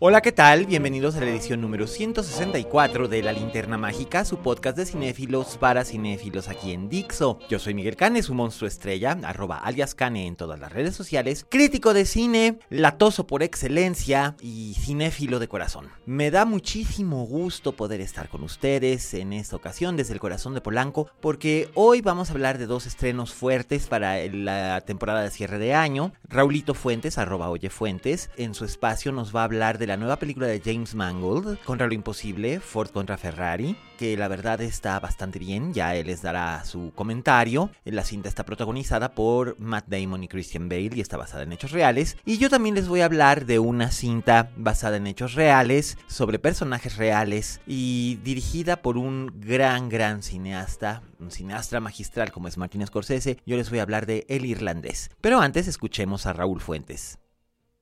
Hola, 0.00 0.20
¿qué 0.20 0.30
tal? 0.30 0.66
Bienvenidos 0.66 1.16
a 1.16 1.20
la 1.20 1.28
edición 1.28 1.60
número 1.60 1.88
164 1.88 3.08
de 3.08 3.20
La 3.20 3.32
Linterna 3.32 3.78
Mágica, 3.78 4.24
su 4.24 4.38
podcast 4.38 4.76
de 4.76 4.86
cinéfilos 4.86 5.58
para 5.58 5.84
cinéfilos 5.84 6.46
aquí 6.46 6.70
en 6.70 6.88
Dixo. 6.88 7.40
Yo 7.48 7.58
soy 7.58 7.74
Miguel 7.74 7.96
Cane, 7.96 8.22
su 8.22 8.32
monstruo 8.32 8.68
estrella, 8.68 9.18
arroba 9.24 9.58
alias 9.58 9.96
Cane 9.96 10.28
en 10.28 10.36
todas 10.36 10.60
las 10.60 10.72
redes 10.72 10.94
sociales, 10.94 11.44
crítico 11.48 11.94
de 11.94 12.04
cine, 12.04 12.60
latoso 12.70 13.26
por 13.26 13.42
excelencia 13.42 14.36
y 14.40 14.74
cinéfilo 14.74 15.40
de 15.40 15.48
corazón. 15.48 15.88
Me 16.06 16.30
da 16.30 16.44
muchísimo 16.44 17.26
gusto 17.26 17.72
poder 17.72 18.00
estar 18.00 18.28
con 18.28 18.44
ustedes 18.44 19.14
en 19.14 19.32
esta 19.32 19.56
ocasión 19.56 19.96
desde 19.96 20.12
el 20.12 20.20
corazón 20.20 20.54
de 20.54 20.60
Polanco, 20.60 21.10
porque 21.20 21.70
hoy 21.74 22.02
vamos 22.02 22.30
a 22.30 22.34
hablar 22.34 22.58
de 22.58 22.66
dos 22.66 22.86
estrenos 22.86 23.34
fuertes 23.34 23.88
para 23.88 24.24
la 24.28 24.80
temporada 24.82 25.22
de 25.22 25.32
cierre 25.32 25.58
de 25.58 25.74
año. 25.74 26.12
Raulito 26.22 26.74
Fuentes, 26.74 27.18
arroba 27.18 27.50
Oye 27.50 27.68
Fuentes, 27.68 28.30
en 28.36 28.54
su 28.54 28.64
espacio 28.64 29.10
nos 29.10 29.34
va 29.34 29.40
a 29.40 29.44
hablar 29.44 29.76
de 29.78 29.87
la 29.88 29.96
nueva 29.96 30.18
película 30.18 30.46
de 30.46 30.60
James 30.62 30.94
Mangold, 30.94 31.60
Contra 31.64 31.86
lo 31.86 31.94
Imposible, 31.94 32.60
Ford 32.60 32.90
contra 32.90 33.16
Ferrari, 33.16 33.74
que 33.96 34.18
la 34.18 34.28
verdad 34.28 34.60
está 34.60 35.00
bastante 35.00 35.38
bien, 35.38 35.72
ya 35.72 35.96
él 35.96 36.08
les 36.08 36.20
dará 36.20 36.62
su 36.66 36.92
comentario. 36.94 37.70
La 37.86 38.04
cinta 38.04 38.28
está 38.28 38.44
protagonizada 38.44 39.12
por 39.12 39.58
Matt 39.58 39.86
Damon 39.88 40.22
y 40.22 40.28
Christian 40.28 40.68
Bale 40.68 40.90
y 40.94 41.00
está 41.00 41.16
basada 41.16 41.44
en 41.44 41.54
hechos 41.54 41.70
reales. 41.70 42.18
Y 42.26 42.36
yo 42.36 42.50
también 42.50 42.74
les 42.74 42.86
voy 42.86 43.00
a 43.00 43.06
hablar 43.06 43.46
de 43.46 43.60
una 43.60 43.90
cinta 43.90 44.50
basada 44.58 44.98
en 44.98 45.06
hechos 45.06 45.32
reales, 45.32 45.96
sobre 46.06 46.38
personajes 46.38 46.98
reales 46.98 47.62
y 47.66 48.16
dirigida 48.22 48.82
por 48.82 48.98
un 48.98 49.40
gran, 49.40 49.88
gran 49.88 50.22
cineasta, 50.22 51.02
un 51.18 51.30
cineasta 51.30 51.80
magistral 51.80 52.30
como 52.30 52.48
es 52.48 52.58
Martin 52.58 52.86
Scorsese. 52.86 53.38
Yo 53.46 53.56
les 53.56 53.70
voy 53.70 53.78
a 53.78 53.82
hablar 53.84 54.04
de 54.04 54.26
El 54.28 54.44
Irlandés. 54.44 55.10
Pero 55.22 55.40
antes 55.40 55.66
escuchemos 55.66 56.26
a 56.26 56.34
Raúl 56.34 56.60
Fuentes. 56.60 57.18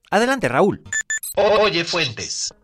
Adelante, 0.08 0.48
Raúl. 0.48 0.84
Oye 1.36 1.84
Fuentes. 1.84 2.54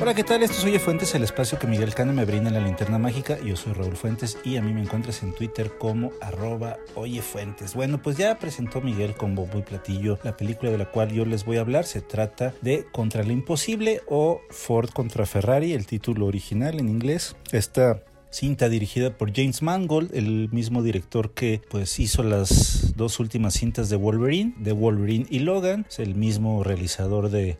Hola, 0.00 0.14
¿qué 0.14 0.22
tal? 0.22 0.44
Esto 0.44 0.58
es 0.58 0.64
Oye 0.64 0.78
Fuentes, 0.78 1.12
el 1.16 1.24
espacio 1.24 1.58
que 1.58 1.66
Miguel 1.66 1.92
Cane 1.92 2.12
me 2.12 2.24
brinda 2.24 2.50
en 2.50 2.54
la 2.54 2.60
linterna 2.60 2.98
mágica. 2.98 3.36
Yo 3.40 3.56
soy 3.56 3.72
Raúl 3.72 3.96
Fuentes 3.96 4.38
y 4.44 4.56
a 4.56 4.62
mí 4.62 4.72
me 4.72 4.80
encuentras 4.80 5.24
en 5.24 5.34
Twitter 5.34 5.76
como 5.76 6.12
arroba 6.20 6.76
Oye 6.94 7.20
Fuentes. 7.20 7.74
Bueno, 7.74 8.00
pues 8.00 8.16
ya 8.16 8.38
presentó 8.38 8.80
Miguel 8.80 9.16
con 9.16 9.34
bombo 9.34 9.58
y 9.58 9.62
platillo 9.62 10.16
la 10.22 10.36
película 10.36 10.70
de 10.70 10.78
la 10.78 10.88
cual 10.92 11.10
yo 11.10 11.24
les 11.24 11.44
voy 11.44 11.56
a 11.56 11.62
hablar. 11.62 11.84
Se 11.84 12.00
trata 12.00 12.54
de 12.60 12.86
Contra 12.92 13.24
lo 13.24 13.32
Imposible 13.32 14.00
o 14.06 14.40
Ford 14.50 14.90
contra 14.90 15.26
Ferrari, 15.26 15.72
el 15.72 15.86
título 15.86 16.26
original 16.26 16.78
en 16.78 16.88
inglés. 16.88 17.34
Esta 17.50 18.00
cinta 18.30 18.68
dirigida 18.68 19.16
por 19.16 19.34
James 19.34 19.62
Mangold, 19.62 20.14
el 20.14 20.48
mismo 20.50 20.82
director 20.82 21.32
que 21.32 21.60
pues 21.70 21.98
hizo 21.98 22.22
las 22.22 22.94
dos 22.96 23.20
últimas 23.20 23.54
cintas 23.54 23.88
de 23.88 23.96
Wolverine, 23.96 24.54
de 24.58 24.72
Wolverine 24.72 25.26
y 25.30 25.40
Logan, 25.40 25.86
es 25.88 25.98
el 25.98 26.14
mismo 26.14 26.62
realizador 26.64 27.30
de, 27.30 27.58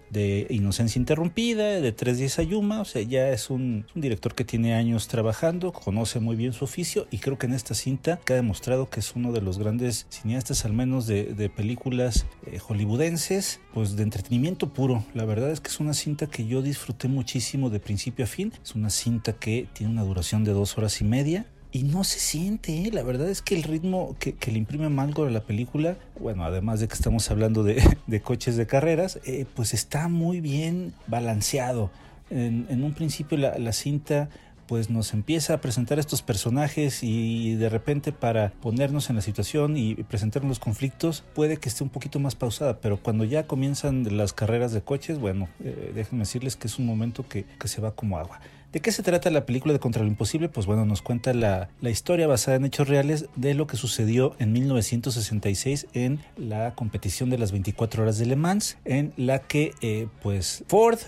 Inocencia 0.50 0.98
Interrumpida, 0.98 1.80
de 1.80 1.92
Tres 1.92 2.18
Días 2.18 2.38
a 2.38 2.42
Yuma, 2.42 2.80
o 2.80 2.84
sea, 2.84 3.02
ya 3.02 3.30
es 3.30 3.50
un, 3.50 3.86
director 3.94 4.34
que 4.34 4.44
tiene 4.44 4.74
años 4.74 5.08
trabajando, 5.08 5.72
conoce 5.72 6.20
muy 6.20 6.36
bien 6.36 6.52
su 6.52 6.64
oficio 6.64 7.06
y 7.10 7.18
creo 7.18 7.38
que 7.38 7.46
en 7.46 7.54
esta 7.54 7.74
cinta 7.74 8.20
que 8.24 8.34
ha 8.34 8.36
demostrado 8.36 8.90
que 8.90 9.00
es 9.00 9.14
uno 9.14 9.32
de 9.32 9.40
los 9.40 9.58
grandes 9.58 10.06
cineastas, 10.10 10.64
al 10.64 10.72
menos 10.72 11.06
de, 11.06 11.24
de 11.34 11.48
películas 11.48 12.26
eh, 12.46 12.58
hollywoodenses, 12.58 13.60
pues 13.72 13.96
de 13.96 14.02
entretenimiento 14.02 14.72
puro. 14.72 15.04
La 15.14 15.24
verdad 15.24 15.50
es 15.50 15.60
que 15.60 15.68
es 15.68 15.80
una 15.80 15.94
cinta 15.94 16.26
que 16.26 16.46
yo 16.46 16.62
disfruté 16.62 17.08
muchísimo 17.08 17.70
de 17.70 17.80
principio 17.80 18.24
a 18.24 18.28
fin, 18.28 18.52
es 18.62 18.74
una 18.74 18.90
cinta 18.90 19.32
que 19.32 19.68
tiene 19.72 19.92
una 19.92 20.02
duración 20.02 20.44
de 20.44 20.52
dos 20.58 20.76
horas 20.78 21.00
y 21.00 21.04
media. 21.04 21.46
Y 21.70 21.82
no 21.82 22.02
se 22.02 22.18
siente, 22.18 22.86
¿eh? 22.86 22.90
la 22.92 23.02
verdad 23.02 23.28
es 23.28 23.42
que 23.42 23.54
el 23.54 23.62
ritmo 23.62 24.16
que, 24.18 24.32
que 24.32 24.50
le 24.50 24.58
imprime 24.58 24.88
Mangold 24.88 25.28
a 25.28 25.32
la 25.32 25.42
película, 25.42 25.98
bueno, 26.18 26.44
además 26.44 26.80
de 26.80 26.88
que 26.88 26.94
estamos 26.94 27.30
hablando 27.30 27.62
de, 27.62 27.82
de 28.06 28.22
coches 28.22 28.56
de 28.56 28.66
carreras, 28.66 29.20
eh, 29.26 29.44
pues 29.54 29.74
está 29.74 30.08
muy 30.08 30.40
bien 30.40 30.94
balanceado. 31.06 31.90
En, 32.30 32.66
en 32.70 32.84
un 32.84 32.94
principio 32.94 33.36
la, 33.36 33.58
la 33.58 33.72
cinta 33.72 34.30
pues 34.68 34.90
nos 34.90 35.14
empieza 35.14 35.54
a 35.54 35.60
presentar 35.62 35.98
estos 35.98 36.20
personajes 36.20 37.02
y 37.02 37.54
de 37.54 37.70
repente 37.70 38.12
para 38.12 38.50
ponernos 38.50 39.08
en 39.08 39.16
la 39.16 39.22
situación 39.22 39.78
y 39.78 39.94
presentarnos 39.94 40.50
los 40.50 40.58
conflictos 40.58 41.24
puede 41.34 41.56
que 41.56 41.70
esté 41.70 41.82
un 41.82 41.88
poquito 41.88 42.20
más 42.20 42.34
pausada, 42.34 42.78
pero 42.80 42.98
cuando 42.98 43.24
ya 43.24 43.46
comienzan 43.46 44.16
las 44.16 44.34
carreras 44.34 44.72
de 44.72 44.82
coches, 44.82 45.18
bueno, 45.18 45.48
eh, 45.64 45.92
déjenme 45.94 46.20
decirles 46.20 46.56
que 46.56 46.66
es 46.66 46.78
un 46.78 46.84
momento 46.84 47.26
que, 47.26 47.46
que 47.58 47.66
se 47.66 47.80
va 47.80 47.92
como 47.92 48.18
agua. 48.18 48.40
¿De 48.70 48.80
qué 48.80 48.92
se 48.92 49.02
trata 49.02 49.30
la 49.30 49.46
película 49.46 49.72
de 49.72 49.80
Contra 49.80 50.02
lo 50.02 50.08
Imposible? 50.08 50.50
Pues 50.50 50.66
bueno, 50.66 50.84
nos 50.84 51.00
cuenta 51.00 51.32
la, 51.32 51.70
la, 51.80 51.88
historia 51.88 52.26
basada 52.26 52.58
en 52.58 52.66
hechos 52.66 52.86
reales 52.86 53.24
de 53.34 53.54
lo 53.54 53.66
que 53.66 53.78
sucedió 53.78 54.36
en 54.38 54.52
1966 54.52 55.86
en 55.94 56.20
la 56.36 56.74
competición 56.74 57.30
de 57.30 57.38
las 57.38 57.50
24 57.50 58.02
horas 58.02 58.18
de 58.18 58.26
Le 58.26 58.36
Mans, 58.36 58.76
en 58.84 59.14
la 59.16 59.38
que 59.38 59.72
eh, 59.80 60.08
pues 60.22 60.64
Ford, 60.68 60.98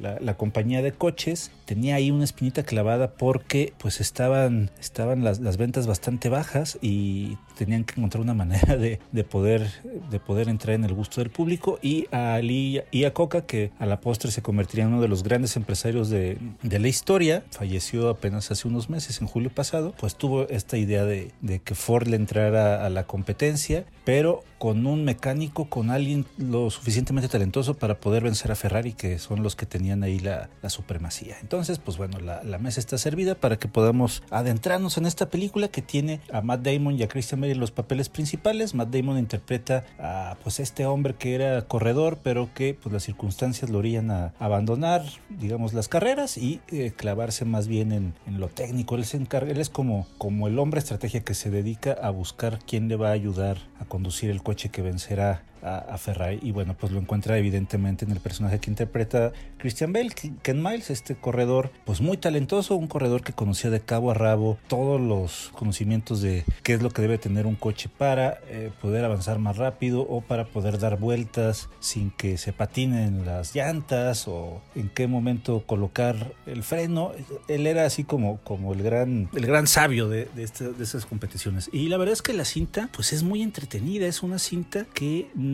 la, 0.00 0.36
compañía 0.36 0.80
de 0.80 0.92
coches, 0.92 1.50
tenía 1.64 1.96
ahí 1.96 2.12
una 2.12 2.22
espinita 2.22 2.62
clavada 2.62 3.14
porque 3.14 3.72
pues 3.78 4.00
estaban, 4.00 4.70
estaban 4.78 5.24
las, 5.24 5.40
las 5.40 5.56
ventas 5.56 5.88
bastante 5.88 6.28
bajas 6.28 6.78
y 6.80 7.36
tenían 7.56 7.82
que 7.82 7.94
encontrar 7.98 8.22
una 8.22 8.34
manera 8.34 8.76
de, 8.76 9.00
de, 9.10 9.24
poder, 9.24 9.68
de 10.08 10.20
poder 10.20 10.48
entrar 10.48 10.76
en 10.76 10.84
el 10.84 10.94
gusto 10.94 11.20
del 11.20 11.30
público 11.30 11.80
y 11.82 12.06
a 12.12 12.34
Ali 12.34 12.80
y 12.92 13.04
a 13.04 13.12
Coca, 13.12 13.44
que 13.44 13.72
a 13.80 13.86
la 13.86 14.00
postre 14.00 14.30
se 14.30 14.40
convertiría 14.40 14.84
en 14.84 14.92
uno 14.92 15.02
de 15.02 15.08
los 15.08 15.24
grandes 15.24 15.56
empresarios 15.56 16.10
de, 16.10 16.38
de 16.62 16.78
la 16.78 16.86
historia, 16.86 17.07
falleció 17.50 18.08
apenas 18.10 18.50
hace 18.50 18.68
unos 18.68 18.90
meses, 18.90 19.20
en 19.20 19.26
julio 19.26 19.50
pasado, 19.50 19.94
pues 19.98 20.14
tuvo 20.14 20.46
esta 20.48 20.76
idea 20.76 21.04
de, 21.04 21.32
de 21.40 21.60
que 21.60 21.74
Ford 21.74 22.06
le 22.06 22.16
entrara 22.16 22.84
a 22.84 22.90
la 22.90 23.04
competencia, 23.04 23.84
pero 24.04 24.44
con 24.58 24.86
un 24.86 25.04
mecánico, 25.04 25.66
con 25.66 25.90
alguien 25.90 26.26
lo 26.36 26.70
suficientemente 26.70 27.28
talentoso 27.28 27.74
para 27.74 28.00
poder 28.00 28.24
vencer 28.24 28.50
a 28.50 28.56
Ferrari, 28.56 28.92
que 28.92 29.18
son 29.18 29.42
los 29.42 29.56
que 29.56 29.66
tenían 29.66 30.02
ahí 30.02 30.18
la, 30.18 30.50
supremacía. 30.68 31.36
Entonces, 31.40 31.78
pues 31.78 31.96
bueno, 31.96 32.18
la, 32.20 32.58
mesa 32.58 32.80
está 32.80 32.98
servida 32.98 33.36
para 33.36 33.58
que 33.58 33.68
podamos 33.68 34.22
adentrarnos 34.30 34.98
en 34.98 35.06
esta 35.06 35.30
película 35.30 35.68
que 35.68 35.80
tiene 35.80 36.20
a 36.32 36.42
Matt 36.42 36.62
Damon 36.62 36.96
y 36.96 37.02
a 37.02 37.08
Christian 37.08 37.40
Bale 37.40 37.52
en 37.52 37.60
los 37.60 37.70
papeles 37.70 38.08
principales. 38.08 38.74
Matt 38.74 38.90
Damon 38.90 39.16
interpreta 39.18 39.84
a 39.98 40.36
pues 40.42 40.60
este 40.60 40.84
hombre 40.84 41.14
que 41.14 41.34
era 41.34 41.62
corredor, 41.62 42.18
pero 42.22 42.52
que 42.52 42.74
pues 42.74 42.92
las 42.92 43.04
circunstancias 43.04 43.70
lo 43.70 43.78
orillan 43.78 44.10
a 44.10 44.34
abandonar, 44.38 45.04
digamos, 45.30 45.72
las 45.72 45.88
carreras 45.88 46.36
y 46.36 46.60
eh, 46.68 46.92
clavarse 46.94 47.44
más 47.44 47.68
bien 47.68 47.92
en, 47.92 48.14
en, 48.26 48.40
lo 48.40 48.48
técnico. 48.48 48.96
Él 48.96 49.04
se 49.04 49.16
encarga, 49.16 49.52
él 49.52 49.60
es 49.60 49.70
como, 49.70 50.06
como 50.18 50.48
el 50.48 50.58
hombre 50.58 50.80
estrategia 50.80 51.20
que 51.20 51.34
se 51.34 51.50
dedica 51.50 51.92
a 51.92 52.10
buscar 52.10 52.58
quién 52.66 52.88
le 52.88 52.96
va 52.96 53.08
a 53.08 53.12
ayudar 53.12 53.58
a 53.80 53.84
conducir 53.84 54.30
el 54.30 54.42
coche 54.48 54.70
que 54.70 54.80
vencerá 54.80 55.42
a, 55.62 55.78
a, 55.78 55.98
Ferrari 55.98 56.38
y 56.42 56.52
bueno 56.52 56.76
pues 56.78 56.92
lo 56.92 57.00
encuentra 57.00 57.38
evidentemente 57.38 58.04
en 58.04 58.10
el 58.10 58.20
personaje 58.20 58.58
que 58.58 58.70
interpreta 58.70 59.32
Christian 59.58 59.92
Bale, 59.92 60.10
Ken 60.42 60.62
Miles, 60.62 60.90
este 60.90 61.16
corredor 61.16 61.70
pues 61.84 62.00
muy 62.00 62.16
talentoso, 62.16 62.76
un 62.76 62.86
corredor 62.86 63.22
que 63.22 63.32
conocía 63.32 63.70
de 63.70 63.80
cabo 63.80 64.10
a 64.10 64.14
rabo 64.14 64.58
todos 64.68 65.00
los 65.00 65.50
conocimientos 65.54 66.22
de 66.22 66.44
qué 66.62 66.74
es 66.74 66.82
lo 66.82 66.90
que 66.90 67.02
debe 67.02 67.18
tener 67.18 67.46
un 67.46 67.56
coche 67.56 67.88
para 67.88 68.38
eh, 68.48 68.70
poder 68.80 69.04
avanzar 69.04 69.38
más 69.38 69.56
rápido 69.56 70.02
o 70.02 70.20
para 70.20 70.46
poder 70.46 70.78
dar 70.78 70.98
vueltas 70.98 71.68
sin 71.80 72.10
que 72.10 72.38
se 72.38 72.52
patinen 72.52 73.24
las 73.26 73.54
llantas 73.54 74.28
o 74.28 74.62
en 74.74 74.88
qué 74.88 75.06
momento 75.06 75.64
colocar 75.66 76.32
el 76.46 76.62
freno, 76.62 77.12
él 77.48 77.66
era 77.66 77.84
así 77.84 78.04
como, 78.04 78.38
como 78.38 78.72
el 78.72 78.82
gran 78.82 79.28
el 79.34 79.46
gran 79.46 79.66
sabio 79.66 80.08
de, 80.08 80.28
de, 80.34 80.42
este, 80.42 80.72
de 80.72 80.84
esas 80.84 81.06
competiciones. 81.06 81.70
Y 81.72 81.88
la 81.88 81.96
verdad 81.96 82.12
es 82.12 82.22
que 82.22 82.32
la 82.32 82.44
cinta 82.44 82.88
pues 82.94 83.12
es 83.12 83.22
muy 83.22 83.42
entretenida, 83.42 84.06
es 84.06 84.22
una 84.22 84.38
cinta 84.38 84.86
que 84.94 85.30
no 85.34 85.47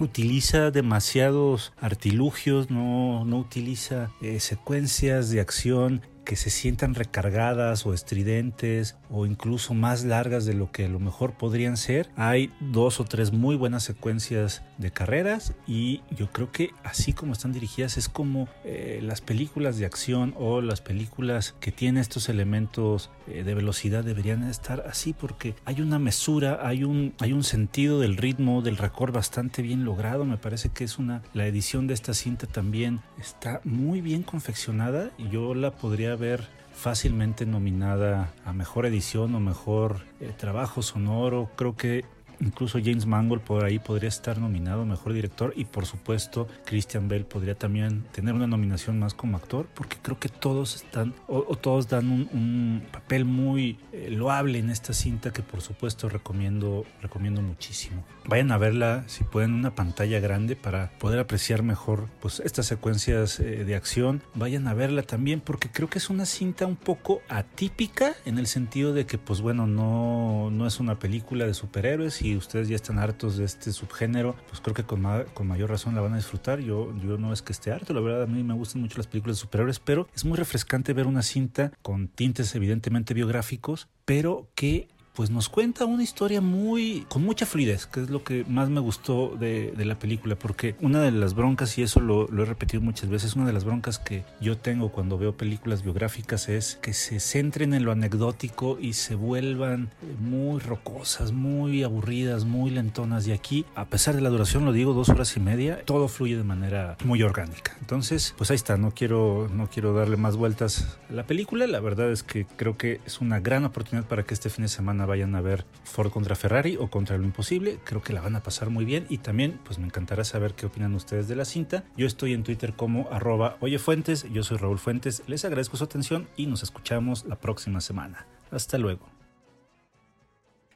utiliza 0.00 0.70
demasiados 0.70 1.72
artilugios, 1.80 2.70
no, 2.70 3.24
no 3.24 3.38
utiliza 3.38 4.10
eh, 4.20 4.40
secuencias 4.40 5.30
de 5.30 5.40
acción 5.40 6.02
que 6.24 6.36
se 6.36 6.50
sientan 6.50 6.94
recargadas 6.94 7.84
o 7.86 7.94
estridentes 7.94 8.96
o 9.10 9.26
incluso 9.26 9.74
más 9.74 10.04
largas 10.04 10.44
de 10.44 10.54
lo 10.54 10.70
que 10.70 10.86
a 10.86 10.88
lo 10.88 11.00
mejor 11.00 11.32
podrían 11.32 11.76
ser. 11.76 12.10
Hay 12.16 12.52
dos 12.60 13.00
o 13.00 13.04
tres 13.04 13.32
muy 13.32 13.56
buenas 13.56 13.82
secuencias 13.82 14.62
de 14.82 14.90
carreras 14.90 15.54
y 15.66 16.02
yo 16.10 16.30
creo 16.30 16.52
que 16.52 16.70
así 16.84 17.12
como 17.12 17.32
están 17.32 17.52
dirigidas 17.52 17.96
es 17.96 18.08
como 18.08 18.48
eh, 18.64 19.00
las 19.02 19.20
películas 19.20 19.78
de 19.78 19.86
acción 19.86 20.34
o 20.38 20.60
las 20.60 20.80
películas 20.80 21.54
que 21.60 21.72
tienen 21.72 22.00
estos 22.00 22.28
elementos 22.28 23.10
eh, 23.26 23.44
de 23.44 23.54
velocidad 23.54 24.04
deberían 24.04 24.42
estar 24.44 24.84
así 24.88 25.12
porque 25.12 25.54
hay 25.64 25.80
una 25.80 25.98
mesura, 25.98 26.60
hay 26.66 26.84
un, 26.84 27.14
hay 27.20 27.32
un 27.32 27.44
sentido 27.44 28.00
del 28.00 28.16
ritmo, 28.16 28.62
del 28.62 28.76
record 28.76 29.12
bastante 29.12 29.62
bien 29.62 29.84
logrado. 29.84 30.24
Me 30.24 30.36
parece 30.36 30.68
que 30.68 30.84
es 30.84 30.98
una, 30.98 31.22
la 31.32 31.46
edición 31.46 31.86
de 31.86 31.94
esta 31.94 32.14
cinta 32.14 32.46
también 32.46 33.00
está 33.18 33.60
muy 33.64 34.00
bien 34.00 34.22
confeccionada 34.22 35.10
y 35.18 35.28
yo 35.28 35.54
la 35.54 35.70
podría 35.70 36.16
ver 36.16 36.48
fácilmente 36.72 37.46
nominada 37.46 38.32
a 38.44 38.52
mejor 38.52 38.86
edición 38.86 39.34
o 39.34 39.40
mejor 39.40 40.02
eh, 40.20 40.32
trabajo 40.36 40.82
sonoro. 40.82 41.50
Creo 41.56 41.76
que 41.76 42.04
Incluso 42.42 42.80
James 42.82 43.06
Mangold 43.06 43.42
por 43.42 43.64
ahí 43.64 43.78
podría 43.78 44.08
estar 44.08 44.38
nominado 44.38 44.84
mejor 44.84 45.12
director 45.12 45.52
y 45.56 45.64
por 45.64 45.86
supuesto 45.86 46.48
Christian 46.64 47.06
Bell 47.06 47.24
podría 47.24 47.54
también 47.54 48.02
tener 48.12 48.34
una 48.34 48.48
nominación 48.48 48.98
más 48.98 49.14
como 49.14 49.36
actor 49.36 49.68
porque 49.74 49.96
creo 50.02 50.18
que 50.18 50.28
todos 50.28 50.74
están 50.74 51.14
o, 51.28 51.42
todos 51.56 51.88
dan 51.88 52.10
un, 52.10 52.82
papel 52.90 53.24
muy 53.24 53.78
eh, 53.92 54.08
loable 54.10 54.58
en 54.58 54.70
esta 54.70 54.92
cinta 54.92 55.32
que 55.32 55.42
por 55.42 55.60
supuesto 55.60 56.08
recomiendo 56.08 56.84
recomiendo 57.00 57.40
muchísimo. 57.42 58.04
Vayan 58.26 58.52
a 58.52 58.58
verla 58.58 59.04
si 59.08 59.24
pueden 59.24 59.50
en 59.50 59.56
una 59.56 59.74
pantalla 59.74 60.20
grande 60.20 60.56
para 60.56 60.90
poder 60.98 61.18
apreciar 61.18 61.62
mejor 61.62 62.08
pues 62.20 62.40
estas 62.40 62.66
secuencias 62.66 63.40
eh, 63.40 63.64
de 63.64 63.74
acción. 63.74 64.22
Vayan 64.34 64.68
a 64.68 64.74
verla 64.74 65.02
también 65.02 65.40
porque 65.40 65.70
creo 65.70 65.88
que 65.88 65.98
es 65.98 66.08
una 66.10 66.26
cinta 66.26 66.66
un 66.66 66.76
poco 66.76 67.20
atípica 67.28 68.14
en 68.24 68.38
el 68.38 68.46
sentido 68.46 68.92
de 68.92 69.06
que 69.06 69.18
pues 69.18 69.40
bueno 69.40 69.66
no 69.66 70.50
no 70.50 70.66
es 70.66 70.80
una 70.80 70.98
película 70.98 71.46
de 71.46 71.54
superhéroes 71.54 72.22
y 72.22 72.36
ustedes 72.36 72.68
ya 72.68 72.76
están 72.76 72.98
hartos 72.98 73.36
de 73.36 73.44
este 73.44 73.72
subgénero, 73.72 74.36
pues 74.48 74.60
creo 74.60 74.74
que 74.74 74.84
con, 74.84 75.02
con 75.34 75.46
mayor 75.46 75.70
razón 75.70 75.94
la 75.94 76.00
van 76.00 76.14
a 76.14 76.16
disfrutar. 76.16 76.60
Yo, 76.60 76.94
yo 76.98 77.18
no 77.18 77.32
es 77.32 77.42
que 77.42 77.52
esté 77.52 77.72
harto, 77.72 77.92
la 77.92 78.00
verdad 78.00 78.22
a 78.22 78.26
mí 78.26 78.42
me 78.42 78.54
gustan 78.54 78.82
mucho 78.82 78.98
las 78.98 79.06
películas 79.06 79.38
superiores, 79.38 79.80
pero 79.80 80.08
es 80.14 80.24
muy 80.24 80.36
refrescante 80.36 80.92
ver 80.92 81.06
una 81.06 81.22
cinta 81.22 81.72
con 81.82 82.08
tintes 82.08 82.54
evidentemente 82.54 83.14
biográficos, 83.14 83.88
pero 84.04 84.48
que 84.54 84.88
pues 85.14 85.30
nos 85.30 85.48
cuenta 85.48 85.84
una 85.84 86.02
historia 86.02 86.40
muy 86.40 87.06
con 87.08 87.22
mucha 87.22 87.44
fluidez, 87.46 87.86
que 87.86 88.00
es 88.00 88.10
lo 88.10 88.24
que 88.24 88.44
más 88.48 88.70
me 88.70 88.80
gustó 88.80 89.36
de, 89.38 89.72
la 89.82 89.98
película, 89.98 90.36
porque 90.36 90.76
una 90.80 91.00
de 91.02 91.10
las 91.10 91.34
broncas, 91.34 91.76
y 91.76 91.82
eso 91.82 92.00
lo, 92.00 92.28
he 92.28 92.44
repetido 92.44 92.80
muchas 92.80 93.10
veces, 93.10 93.34
una 93.34 93.46
de 93.46 93.52
las 93.52 93.64
broncas 93.64 93.98
que 93.98 94.24
yo 94.40 94.56
tengo 94.56 94.90
cuando 94.90 95.18
veo 95.18 95.36
películas 95.36 95.82
biográficas 95.82 96.48
es 96.48 96.78
que 96.80 96.92
se 96.92 97.20
centren 97.20 97.74
en 97.74 97.84
lo 97.84 97.92
anecdótico 97.92 98.78
y 98.80 98.92
se 98.92 99.14
vuelvan 99.16 99.90
muy 100.20 100.60
rocosas, 100.60 101.32
muy 101.32 101.82
aburridas, 101.82 102.44
muy 102.44 102.70
lentonas. 102.70 103.26
Y 103.26 103.32
aquí, 103.32 103.66
a 103.74 103.86
pesar 103.86 104.14
de 104.14 104.20
la 104.20 104.30
duración, 104.30 104.64
lo 104.64 104.72
digo, 104.72 104.94
dos 104.94 105.08
horas 105.08 105.36
y 105.36 105.40
media, 105.40 105.82
todo 105.84 106.08
fluye 106.08 106.36
de 106.36 106.44
manera 106.44 106.96
muy 107.04 107.22
orgánica. 107.22 107.76
Entonces, 107.80 108.34
pues 108.38 108.50
ahí 108.50 108.56
está, 108.56 108.76
no 108.76 108.92
quiero, 108.92 109.50
no 109.52 109.68
quiero 109.68 109.92
darle 109.92 110.16
más 110.16 110.36
vueltas 110.36 110.98
a 111.10 111.12
la 111.12 111.26
película, 111.26 111.66
la 111.66 111.80
verdad 111.80 112.10
es 112.12 112.22
que 112.22 112.46
creo 112.46 112.76
que 112.76 113.00
es 113.04 113.20
una 113.20 113.40
gran 113.40 113.64
oportunidad 113.64 114.06
para 114.06 114.22
que 114.22 114.34
este 114.34 114.48
fin 114.48 114.62
de 114.62 114.68
semana 114.68 115.01
vayan 115.06 115.34
a 115.34 115.40
ver 115.40 115.64
Ford 115.84 116.10
contra 116.10 116.34
Ferrari 116.34 116.76
o 116.76 116.88
contra 116.88 117.18
lo 117.18 117.24
imposible. 117.24 117.78
Creo 117.84 118.02
que 118.02 118.12
la 118.12 118.20
van 118.20 118.36
a 118.36 118.42
pasar 118.42 118.70
muy 118.70 118.84
bien 118.84 119.06
y 119.08 119.18
también 119.18 119.60
pues 119.64 119.78
me 119.78 119.86
encantará 119.86 120.24
saber 120.24 120.54
qué 120.54 120.66
opinan 120.66 120.94
ustedes 120.94 121.28
de 121.28 121.36
la 121.36 121.44
cinta. 121.44 121.84
Yo 121.96 122.06
estoy 122.06 122.32
en 122.32 122.42
Twitter 122.42 122.74
como 122.74 123.08
arroba 123.10 123.56
oyefuentes, 123.60 124.26
yo 124.32 124.42
soy 124.42 124.58
Raúl 124.58 124.78
Fuentes, 124.78 125.22
les 125.26 125.44
agradezco 125.44 125.76
su 125.76 125.84
atención 125.84 126.28
y 126.36 126.46
nos 126.46 126.62
escuchamos 126.62 127.24
la 127.24 127.36
próxima 127.36 127.80
semana. 127.80 128.26
Hasta 128.50 128.78
luego. 128.78 129.21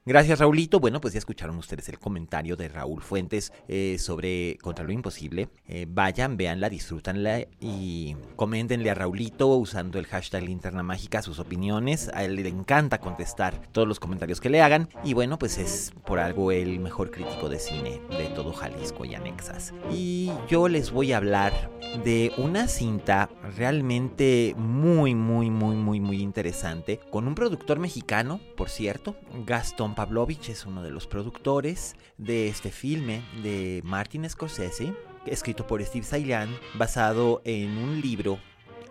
Gracias, 0.08 0.38
Raulito. 0.38 0.78
Bueno, 0.78 1.00
pues 1.00 1.14
ya 1.14 1.18
escucharon 1.18 1.58
ustedes 1.58 1.88
el 1.88 1.98
comentario 1.98 2.54
de 2.54 2.68
Raúl 2.68 3.02
Fuentes 3.02 3.52
eh, 3.66 3.96
sobre 3.98 4.56
Contra 4.62 4.84
lo 4.84 4.92
Imposible. 4.92 5.48
Eh, 5.66 5.84
vayan, 5.88 6.36
véanla, 6.36 6.68
disfrútanla 6.68 7.40
y 7.58 8.14
coméntenle 8.36 8.88
a 8.88 8.94
Raulito 8.94 9.48
usando 9.48 9.98
el 9.98 10.06
hashtag 10.06 10.44
Linterna 10.44 10.84
Mágica 10.84 11.22
sus 11.22 11.40
opiniones. 11.40 12.08
A 12.14 12.22
él 12.22 12.36
le 12.36 12.48
encanta 12.48 12.98
contestar 12.98 13.60
todos 13.72 13.88
los 13.88 13.98
comentarios 13.98 14.40
que 14.40 14.48
le 14.48 14.62
hagan. 14.62 14.88
Y 15.02 15.14
bueno, 15.14 15.40
pues 15.40 15.58
es 15.58 15.92
por 16.04 16.20
algo 16.20 16.52
el 16.52 16.78
mejor 16.78 17.10
crítico 17.10 17.48
de 17.48 17.58
cine 17.58 18.00
de 18.10 18.28
todo 18.28 18.52
Jalisco 18.52 19.04
y 19.04 19.16
anexas. 19.16 19.74
Y 19.90 20.30
yo 20.48 20.68
les 20.68 20.92
voy 20.92 21.14
a 21.14 21.16
hablar 21.16 21.68
de 22.04 22.32
una 22.36 22.68
cinta 22.68 23.28
realmente 23.56 24.54
muy, 24.56 25.14
muy, 25.14 25.50
muy, 25.50 25.76
muy, 25.76 26.00
muy 26.00 26.20
interesante 26.20 27.00
con 27.10 27.26
un 27.26 27.34
productor 27.34 27.78
mexicano, 27.78 28.40
por 28.56 28.68
cierto, 28.68 29.16
Gastón 29.44 29.94
Pavlovich 29.94 30.48
es 30.48 30.66
uno 30.66 30.82
de 30.82 30.90
los 30.90 31.06
productores 31.06 31.96
de 32.18 32.48
este 32.48 32.70
filme 32.70 33.22
de 33.42 33.80
Martin 33.84 34.28
Scorsese, 34.28 34.94
escrito 35.26 35.66
por 35.66 35.82
Steve 35.84 36.04
Zailan, 36.04 36.48
basado 36.74 37.42
en 37.44 37.78
un 37.78 38.00
libro 38.00 38.38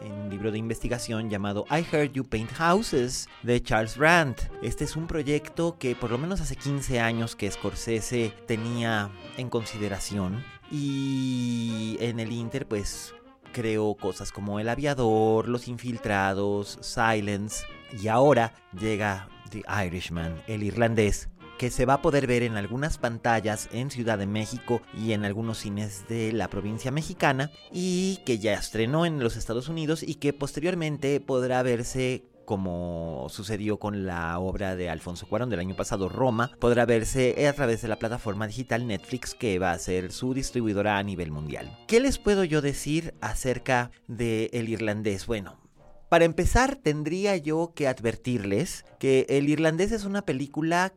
en 0.02 0.12
un 0.12 0.30
libro 0.30 0.52
de 0.52 0.58
investigación 0.58 1.30
llamado 1.30 1.66
I 1.70 1.86
Heard 1.92 2.12
You 2.14 2.26
Paint 2.26 2.52
Houses 2.54 3.30
de 3.44 3.62
Charles 3.62 3.98
Brandt. 3.98 4.42
Este 4.62 4.84
es 4.84 4.96
un 4.96 5.08
proyecto 5.08 5.78
que 5.80 5.96
por 5.96 6.12
lo 6.12 6.18
menos 6.18 6.42
hace 6.42 6.56
15 6.56 7.00
años 7.00 7.36
que 7.36 7.50
Scorsese 7.50 8.34
tenía 8.46 9.10
en 9.38 9.50
consideración 9.50 10.44
y 10.76 11.98
en 12.02 12.20
el 12.20 12.32
Inter 12.32 12.68
pues 12.68 13.14
creó 13.54 13.96
cosas 13.96 14.32
como 14.32 14.60
El 14.60 14.68
Aviador, 14.68 15.48
Los 15.48 15.68
Infiltrados, 15.68 16.78
Silence 16.82 17.66
y 18.02 18.10
ahora 18.10 18.54
llega 18.78 19.30
The 19.50 19.64
Irishman, 19.86 20.44
el 20.48 20.64
irlandés, 20.64 21.30
que 21.58 21.72
se 21.72 21.86
va 21.86 21.96
a 21.96 22.02
poder 22.02 22.28
ver 22.28 22.44
en 22.44 22.58
algunas 22.58 22.98
pantallas 22.98 23.70
en 23.72 23.90
Ciudad 23.90 24.18
de 24.18 24.28
México 24.28 24.82
y 24.94 25.14
en 25.14 25.24
algunos 25.24 25.60
cines 25.60 26.06
de 26.10 26.34
la 26.34 26.50
provincia 26.50 26.92
mexicana 26.92 27.50
y 27.72 28.18
que 28.26 28.40
ya 28.40 28.54
estrenó 28.54 29.06
en 29.06 29.20
los 29.20 29.38
Estados 29.38 29.70
Unidos 29.70 30.04
y 30.04 30.16
que 30.16 30.34
posteriormente 30.34 31.22
podrá 31.22 31.64
verse 31.64 32.26
como 32.46 33.28
sucedió 33.30 33.78
con 33.80 34.06
la 34.06 34.40
obra 34.40 34.76
de 34.76 34.90
Alfonso 34.90 35.28
Cuarón 35.28 35.50
del 35.50 35.60
año 35.60 35.76
pasado, 35.76 36.10
Roma, 36.10 36.52
podrá 36.60 36.86
verse 36.86 37.48
a 37.48 37.54
través 37.54 37.82
de 37.82 37.88
la 37.88 37.98
plataforma 37.98 38.48
digital 38.48 38.88
Netflix 38.88 39.34
que 39.34 39.60
va 39.60 39.72
a 39.72 39.80
ser 39.80 40.12
su 40.12 40.34
distribuidora 40.34 40.98
a 40.98 41.04
nivel 41.04 41.32
mundial. 41.32 41.78
¿Qué 41.88 42.00
les 42.00 42.18
puedo 42.18 42.44
yo 42.44 42.62
decir 42.62 43.14
acerca 43.22 43.92
de 44.08 44.50
El 44.54 44.70
Irlandés? 44.70 45.26
Bueno, 45.26 45.58
para 46.10 46.26
empezar, 46.26 46.76
tendría 46.76 47.36
yo 47.36 47.74
que 47.76 47.88
advertirles 47.88 48.86
que 49.00 49.26
El 49.28 49.50
Irlandés 49.50 49.92
es 49.92 50.06
una 50.06 50.22
película 50.22 50.94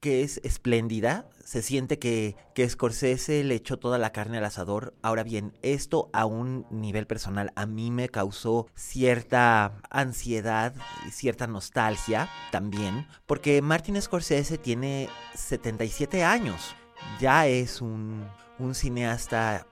que 0.00 0.22
es 0.22 0.40
espléndida. 0.44 1.29
Se 1.50 1.62
siente 1.62 1.98
que, 1.98 2.36
que 2.54 2.70
Scorsese 2.70 3.42
le 3.42 3.56
echó 3.56 3.76
toda 3.76 3.98
la 3.98 4.12
carne 4.12 4.38
al 4.38 4.44
asador. 4.44 4.94
Ahora 5.02 5.24
bien, 5.24 5.52
esto 5.62 6.08
a 6.12 6.24
un 6.24 6.64
nivel 6.70 7.08
personal 7.08 7.52
a 7.56 7.66
mí 7.66 7.90
me 7.90 8.08
causó 8.08 8.68
cierta 8.76 9.80
ansiedad 9.90 10.72
y 11.08 11.10
cierta 11.10 11.48
nostalgia 11.48 12.28
también. 12.52 13.08
Porque 13.26 13.62
Martin 13.62 14.00
Scorsese 14.00 14.58
tiene 14.58 15.08
77 15.34 16.22
años. 16.22 16.76
Ya 17.18 17.48
es 17.48 17.80
un, 17.80 18.28
un 18.60 18.76
cineasta 18.76 19.66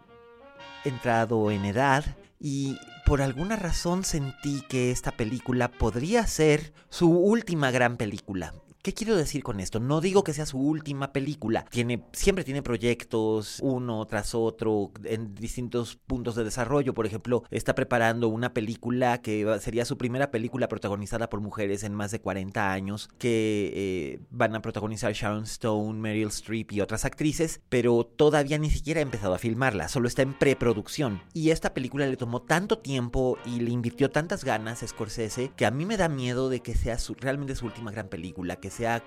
entrado 0.85 1.53
en 1.53 1.65
edad 1.65 2.05
y 2.41 2.77
por 3.07 3.23
alguna 3.23 3.55
razón 3.55 4.03
sentí 4.03 4.63
que 4.69 4.91
esta 4.91 5.13
película 5.13 5.69
podría 5.69 6.27
ser 6.27 6.73
su 6.89 7.09
última 7.09 7.71
gran 7.71 7.97
película. 7.97 8.53
¿Qué 8.83 8.95
quiero 8.95 9.17
decir 9.17 9.43
con 9.43 9.59
esto? 9.59 9.81
No 9.81 10.01
digo 10.01 10.23
que 10.23 10.33
sea 10.33 10.47
su 10.47 10.59
última 10.59 11.13
película. 11.13 11.65
Tiene, 11.69 12.05
siempre 12.13 12.45
tiene 12.45 12.63
proyectos 12.63 13.59
uno 13.61 14.07
tras 14.07 14.37
otro 14.37 14.93
en 15.03 15.35
distintos 15.35 15.97
puntos 15.97 16.37
de 16.37 16.45
desarrollo. 16.45 16.95
Por 16.95 17.05
ejemplo, 17.05 17.43
está 17.51 17.75
preparando 17.75 18.29
una 18.29 18.55
película 18.55 19.21
que 19.21 19.59
sería 19.61 19.85
su 19.85 19.99
primera 19.99 20.31
película 20.31 20.69
protagonizada 20.69 21.29
por 21.29 21.41
mujeres 21.41 21.83
en 21.83 21.93
más 21.93 22.13
de 22.13 22.21
40 22.21 22.73
años, 22.73 23.09
que 23.19 23.73
eh, 23.75 24.21
van 24.31 24.55
a 24.55 24.63
protagonizar 24.63 25.13
Sharon 25.13 25.45
Stone, 25.45 25.99
Meryl 25.99 26.29
Streep 26.29 26.71
y 26.73 26.81
otras 26.81 27.05
actrices, 27.05 27.61
pero 27.69 28.05
todavía 28.05 28.59
ni 28.59 28.71
siquiera 28.71 29.01
ha 29.01 29.03
empezado 29.03 29.35
a 29.35 29.39
filmarla, 29.39 29.89
solo 29.89 30.07
está 30.07 30.23
en 30.23 30.35
preproducción. 30.35 31.21
Y 31.35 31.51
esta 31.51 31.75
película 31.75 32.07
le 32.07 32.17
tomó 32.17 32.43
tanto 32.43 32.79
tiempo 32.79 33.39
y 33.45 33.59
le 33.61 33.71
invirtió 33.71 34.11
tantas 34.11 34.45
ganas 34.45 34.83
a 34.83 34.87
Scorsese 34.87 35.51
que 35.57 35.67
a 35.67 35.73
mí 35.73 35.85
me 35.85 35.97
da 35.97 36.09
miedo 36.09 36.49
de 36.49 36.61
que 36.61 36.75
sea 36.75 36.97
realmente 37.21 37.57
su 37.57 37.67
última 37.67 37.91
gran 37.91 38.09
película, 38.09 38.57
que 38.57 38.71
sea 38.79 39.03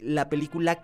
la 0.00 0.28
película 0.28 0.78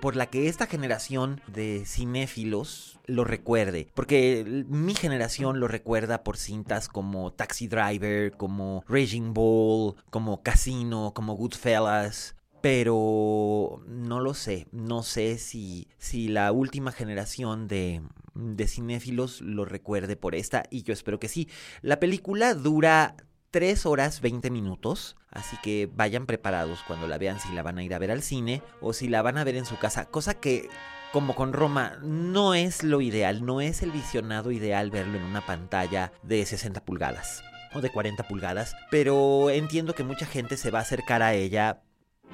por 0.00 0.16
la 0.16 0.26
que 0.26 0.48
esta 0.48 0.66
generación 0.66 1.40
de 1.46 1.84
cinéfilos 1.86 2.98
lo 3.06 3.24
recuerde. 3.24 3.88
Porque 3.94 4.64
mi 4.68 4.94
generación 4.94 5.60
lo 5.60 5.68
recuerda 5.68 6.24
por 6.24 6.36
cintas 6.36 6.88
como 6.88 7.32
Taxi 7.32 7.68
Driver, 7.68 8.32
como 8.32 8.84
Raging 8.88 9.32
Bull, 9.32 9.94
como 10.10 10.42
Casino, 10.42 11.12
como 11.14 11.34
Goodfellas. 11.34 12.34
pero 12.60 13.82
no 13.86 14.20
lo 14.20 14.34
sé, 14.34 14.66
no 14.72 15.02
sé 15.02 15.38
si, 15.38 15.88
si 15.98 16.28
la 16.28 16.52
última 16.52 16.92
generación 16.92 17.68
de, 17.68 18.02
de 18.34 18.66
cinéfilos 18.66 19.40
lo 19.40 19.64
recuerde 19.64 20.16
por 20.16 20.34
esta 20.34 20.64
y 20.70 20.82
yo 20.82 20.92
espero 20.92 21.18
que 21.18 21.28
sí. 21.28 21.48
La 21.80 22.00
película 22.00 22.54
dura 22.54 23.16
3 23.50 23.86
horas 23.86 24.20
20 24.20 24.50
minutos, 24.50 25.16
así 25.30 25.56
que 25.62 25.88
vayan 25.94 26.26
preparados 26.26 26.80
cuando 26.86 27.08
la 27.08 27.18
vean 27.18 27.40
si 27.40 27.52
la 27.52 27.62
van 27.62 27.78
a 27.78 27.82
ir 27.82 27.94
a 27.94 27.98
ver 27.98 28.10
al 28.10 28.22
cine 28.22 28.62
o 28.80 28.92
si 28.92 29.08
la 29.08 29.22
van 29.22 29.38
a 29.38 29.44
ver 29.44 29.56
en 29.56 29.64
su 29.64 29.78
casa, 29.78 30.06
cosa 30.06 30.34
que 30.34 30.68
como 31.12 31.34
con 31.34 31.52
Roma, 31.52 31.98
no 32.02 32.54
es 32.54 32.84
lo 32.84 33.00
ideal, 33.00 33.44
no 33.44 33.60
es 33.60 33.82
el 33.82 33.90
visionado 33.90 34.52
ideal 34.52 34.92
verlo 34.92 35.18
en 35.18 35.24
una 35.24 35.44
pantalla 35.44 36.12
de 36.22 36.46
60 36.46 36.84
pulgadas 36.84 37.42
o 37.74 37.80
de 37.80 37.90
40 37.90 38.28
pulgadas, 38.28 38.76
pero 38.90 39.50
entiendo 39.50 39.94
que 39.94 40.04
mucha 40.04 40.26
gente 40.26 40.56
se 40.56 40.70
va 40.70 40.78
a 40.78 40.82
acercar 40.82 41.22
a 41.22 41.34
ella 41.34 41.82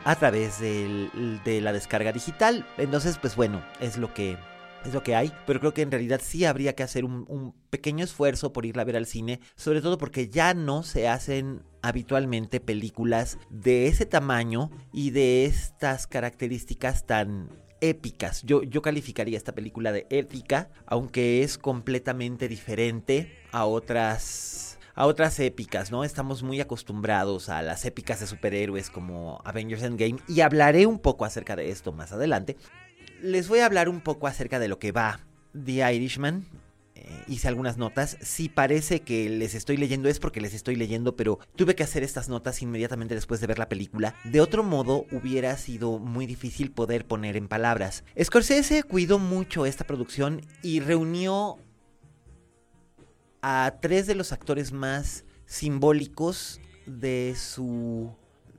a 0.04 0.14
través 0.16 0.60
de 0.60 1.60
la 1.62 1.72
descarga 1.72 2.12
digital. 2.12 2.66
Entonces, 2.76 3.16
pues 3.18 3.34
bueno, 3.34 3.64
es 3.80 3.96
lo 3.96 4.12
que 4.12 4.36
es 4.88 4.94
lo 4.94 5.02
que 5.02 5.14
hay, 5.14 5.32
pero 5.46 5.60
creo 5.60 5.74
que 5.74 5.82
en 5.82 5.90
realidad 5.90 6.20
sí 6.22 6.44
habría 6.44 6.74
que 6.74 6.82
hacer 6.82 7.04
un, 7.04 7.54
pequeño 7.70 8.04
esfuerzo 8.04 8.52
por 8.52 8.64
irla 8.64 8.82
a 8.82 8.84
ver 8.86 8.96
al 8.96 9.06
cine, 9.06 9.40
sobre 9.54 9.82
todo 9.82 9.98
porque 9.98 10.28
ya 10.28 10.54
no 10.54 10.82
se 10.82 11.08
hacen 11.08 11.62
habitualmente 11.82 12.60
películas 12.60 13.38
de 13.50 13.86
ese 13.86 14.06
tamaño 14.06 14.70
y 14.92 15.10
de 15.10 15.44
estas 15.44 16.06
características 16.06 17.06
tan 17.06 17.50
épicas. 17.80 18.42
Yo, 18.44 18.62
yo 18.62 18.82
calificaría 18.82 19.36
esta 19.36 19.54
película 19.54 19.92
de 19.92 20.06
épica, 20.10 20.70
aunque 20.86 21.42
es 21.42 21.58
completamente 21.58 22.48
diferente 22.48 23.36
a 23.52 23.66
otras 23.66 24.66
a 24.96 25.04
otras 25.04 25.38
épicas, 25.40 25.90
¿no? 25.90 26.04
Estamos 26.04 26.42
muy 26.42 26.58
acostumbrados 26.58 27.50
a 27.50 27.60
las 27.60 27.84
épicas 27.84 28.18
de 28.20 28.26
superhéroes 28.26 28.88
como 28.88 29.42
Avengers 29.44 29.82
Endgame 29.82 30.16
y 30.26 30.40
hablaré 30.40 30.86
un 30.86 30.98
poco 30.98 31.26
acerca 31.26 31.54
de 31.54 31.70
esto 31.70 31.92
más 31.92 32.12
adelante. 32.12 32.56
Les 33.22 33.48
voy 33.48 33.60
a 33.60 33.66
hablar 33.66 33.88
un 33.88 34.00
poco 34.00 34.26
acerca 34.26 34.58
de 34.58 34.68
lo 34.68 34.78
que 34.78 34.92
va 34.92 35.20
The 35.52 35.94
Irishman. 35.94 36.44
Eh, 36.94 37.24
hice 37.28 37.48
algunas 37.48 37.76
notas. 37.78 38.18
Si 38.20 38.48
parece 38.48 39.00
que 39.00 39.28
les 39.28 39.54
estoy 39.54 39.76
leyendo 39.76 40.08
es 40.08 40.18
porque 40.18 40.40
les 40.40 40.54
estoy 40.54 40.76
leyendo, 40.76 41.16
pero 41.16 41.38
tuve 41.56 41.74
que 41.74 41.82
hacer 41.82 42.02
estas 42.02 42.28
notas 42.28 42.60
inmediatamente 42.62 43.14
después 43.14 43.40
de 43.40 43.46
ver 43.46 43.58
la 43.58 43.68
película. 43.68 44.14
De 44.24 44.40
otro 44.40 44.62
modo, 44.62 45.06
hubiera 45.12 45.56
sido 45.56 45.98
muy 45.98 46.26
difícil 46.26 46.70
poder 46.70 47.06
poner 47.06 47.36
en 47.36 47.48
palabras. 47.48 48.04
Scorsese 48.22 48.82
cuidó 48.82 49.18
mucho 49.18 49.66
esta 49.66 49.84
producción 49.84 50.42
y 50.62 50.80
reunió 50.80 51.58
a 53.40 53.76
tres 53.80 54.06
de 54.06 54.14
los 54.14 54.32
actores 54.32 54.72
más 54.72 55.24
simbólicos 55.46 56.60
de 56.86 57.34
su 57.36 58.14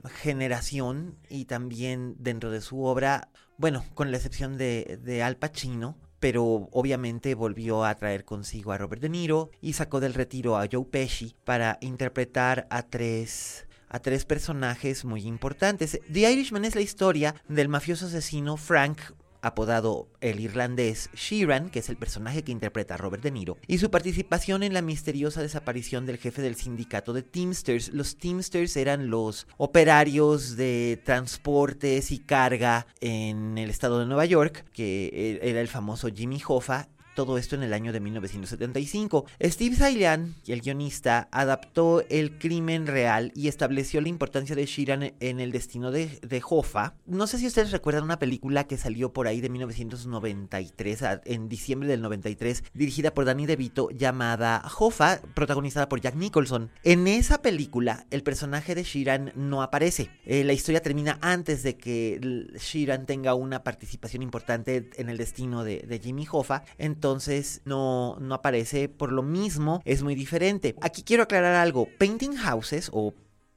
generación 0.08 1.18
y 1.30 1.46
también 1.46 2.16
dentro 2.20 2.52
de 2.52 2.62
su 2.62 2.84
obra, 2.84 3.30
bueno, 3.58 3.84
con 3.94 4.12
la 4.12 4.18
excepción 4.18 4.58
de, 4.58 5.00
de 5.04 5.24
Al 5.24 5.38
Pacino, 5.38 5.98
pero 6.20 6.70
obviamente 6.72 7.36
volvió 7.36 7.86
a 7.86 7.96
traer 7.96 8.26
consigo 8.26 8.72
a 8.72 8.78
Robert 8.78 9.02
De 9.02 9.10
Niro 9.10 9.52
y 9.62 9.74
sacó 9.74 10.00
del 10.00 10.14
retiro 10.14 10.58
a 10.58 10.68
Joe 10.72 10.86
Pesci 10.86 11.36
para 11.44 11.78
interpretar 11.82 12.68
a 12.70 12.84
tres 12.84 13.68
a 13.90 14.00
tres 14.00 14.26
personajes 14.26 15.06
muy 15.06 15.22
importantes. 15.26 16.00
The 16.12 16.32
Irishman 16.32 16.66
es 16.66 16.76
la 16.76 16.82
historia 16.82 17.36
del 17.48 17.70
mafioso 17.70 18.08
asesino 18.08 18.58
Frank 18.58 19.00
apodado 19.48 20.08
el 20.22 20.40
irlandés 20.40 21.10
Sheeran, 21.16 21.70
que 21.70 21.80
es 21.80 21.90
el 21.90 21.98
personaje 21.98 22.44
que 22.44 22.52
interpreta 22.52 22.94
a 22.94 22.98
Robert 22.98 23.24
De 23.24 23.32
Niro, 23.32 23.58
y 23.68 23.80
su 23.80 23.90
participación 23.90 24.64
en 24.64 24.74
la 24.74 24.82
misteriosa 24.82 25.42
desaparición 25.42 26.06
del 26.06 26.18
jefe 26.18 26.42
del 26.42 26.56
sindicato 26.56 27.14
de 27.14 27.24
Teamsters. 27.24 27.90
Los 27.90 28.18
Teamsters 28.18 28.78
eran 28.78 29.10
los 29.10 29.48
operarios 29.58 30.56
de 30.56 31.02
transportes 31.04 32.12
y 32.12 32.20
carga 32.20 32.88
en 33.02 33.58
el 33.58 33.70
estado 33.70 34.00
de 34.00 34.06
Nueva 34.06 34.26
York, 34.26 34.66
que 34.74 35.40
era 35.42 35.62
el 35.62 35.68
famoso 35.68 36.10
Jimmy 36.10 36.42
Hoffa, 36.48 36.90
todo 37.18 37.40
esto 37.40 37.56
en 37.56 37.64
el 37.64 37.74
año 37.74 37.92
de 37.92 38.00
1975. 38.00 39.26
Steve 39.42 39.76
Zaylan, 39.76 40.36
el 40.46 40.62
guionista, 40.62 41.28
adaptó 41.32 42.04
el 42.12 42.38
crimen 42.38 42.86
real 42.86 43.32
y 43.34 43.48
estableció 43.48 44.02
la 44.02 44.10
importancia 44.10 44.56
de 44.56 44.68
Sheeran 44.68 45.16
en 45.20 45.40
el 45.40 45.52
destino 45.52 45.90
de, 45.90 46.20
de 46.22 46.44
Hoffa. 46.48 46.94
No 47.08 47.26
sé 47.26 47.40
si 47.40 47.48
ustedes 47.48 47.72
recuerdan 47.72 48.04
una 48.04 48.20
película 48.20 48.66
que 48.66 48.78
salió 48.78 49.14
por 49.14 49.26
ahí 49.26 49.42
de 49.42 49.50
1993, 49.50 51.04
en 51.26 51.50
diciembre 51.50 51.90
del 51.90 52.04
93, 52.04 52.64
dirigida 52.76 53.12
por 53.16 53.26
Danny 53.26 53.48
DeVito, 53.48 53.90
llamada 53.90 54.64
Hoffa, 54.78 55.20
protagonizada 55.34 55.90
por 55.90 56.00
Jack 56.00 56.14
Nicholson. 56.14 56.70
En 56.84 57.08
esa 57.08 57.42
película, 57.42 58.06
el 58.12 58.22
personaje 58.22 58.76
de 58.76 58.84
Sheeran 58.84 59.32
no 59.34 59.64
aparece. 59.64 60.12
Eh, 60.24 60.44
la 60.44 60.54
historia 60.54 60.84
termina 60.84 61.18
antes 61.22 61.64
de 61.64 61.78
que 61.78 62.48
Sheeran 62.60 63.08
tenga 63.08 63.34
una 63.34 63.64
participación 63.64 64.22
importante 64.22 64.92
en 64.98 65.10
el 65.10 65.18
destino 65.18 65.64
de, 65.64 65.80
de 65.80 65.98
Jimmy 65.98 66.28
Hoffa. 66.32 66.64
Entonces, 66.78 67.07
entonces 67.08 67.62
no, 67.64 68.18
no 68.20 68.36
aparece 68.36 68.90
por 68.90 69.14
lo 69.14 69.24
mismo, 69.24 69.82
es 69.86 70.04
muy 70.04 70.14
diferente. 70.14 70.76
Aquí 70.82 71.04
quiero 71.04 71.24
aclarar 71.24 71.56
algo, 71.56 71.88
Painting 71.98 72.36
Houses 72.36 72.90
o 72.92 73.14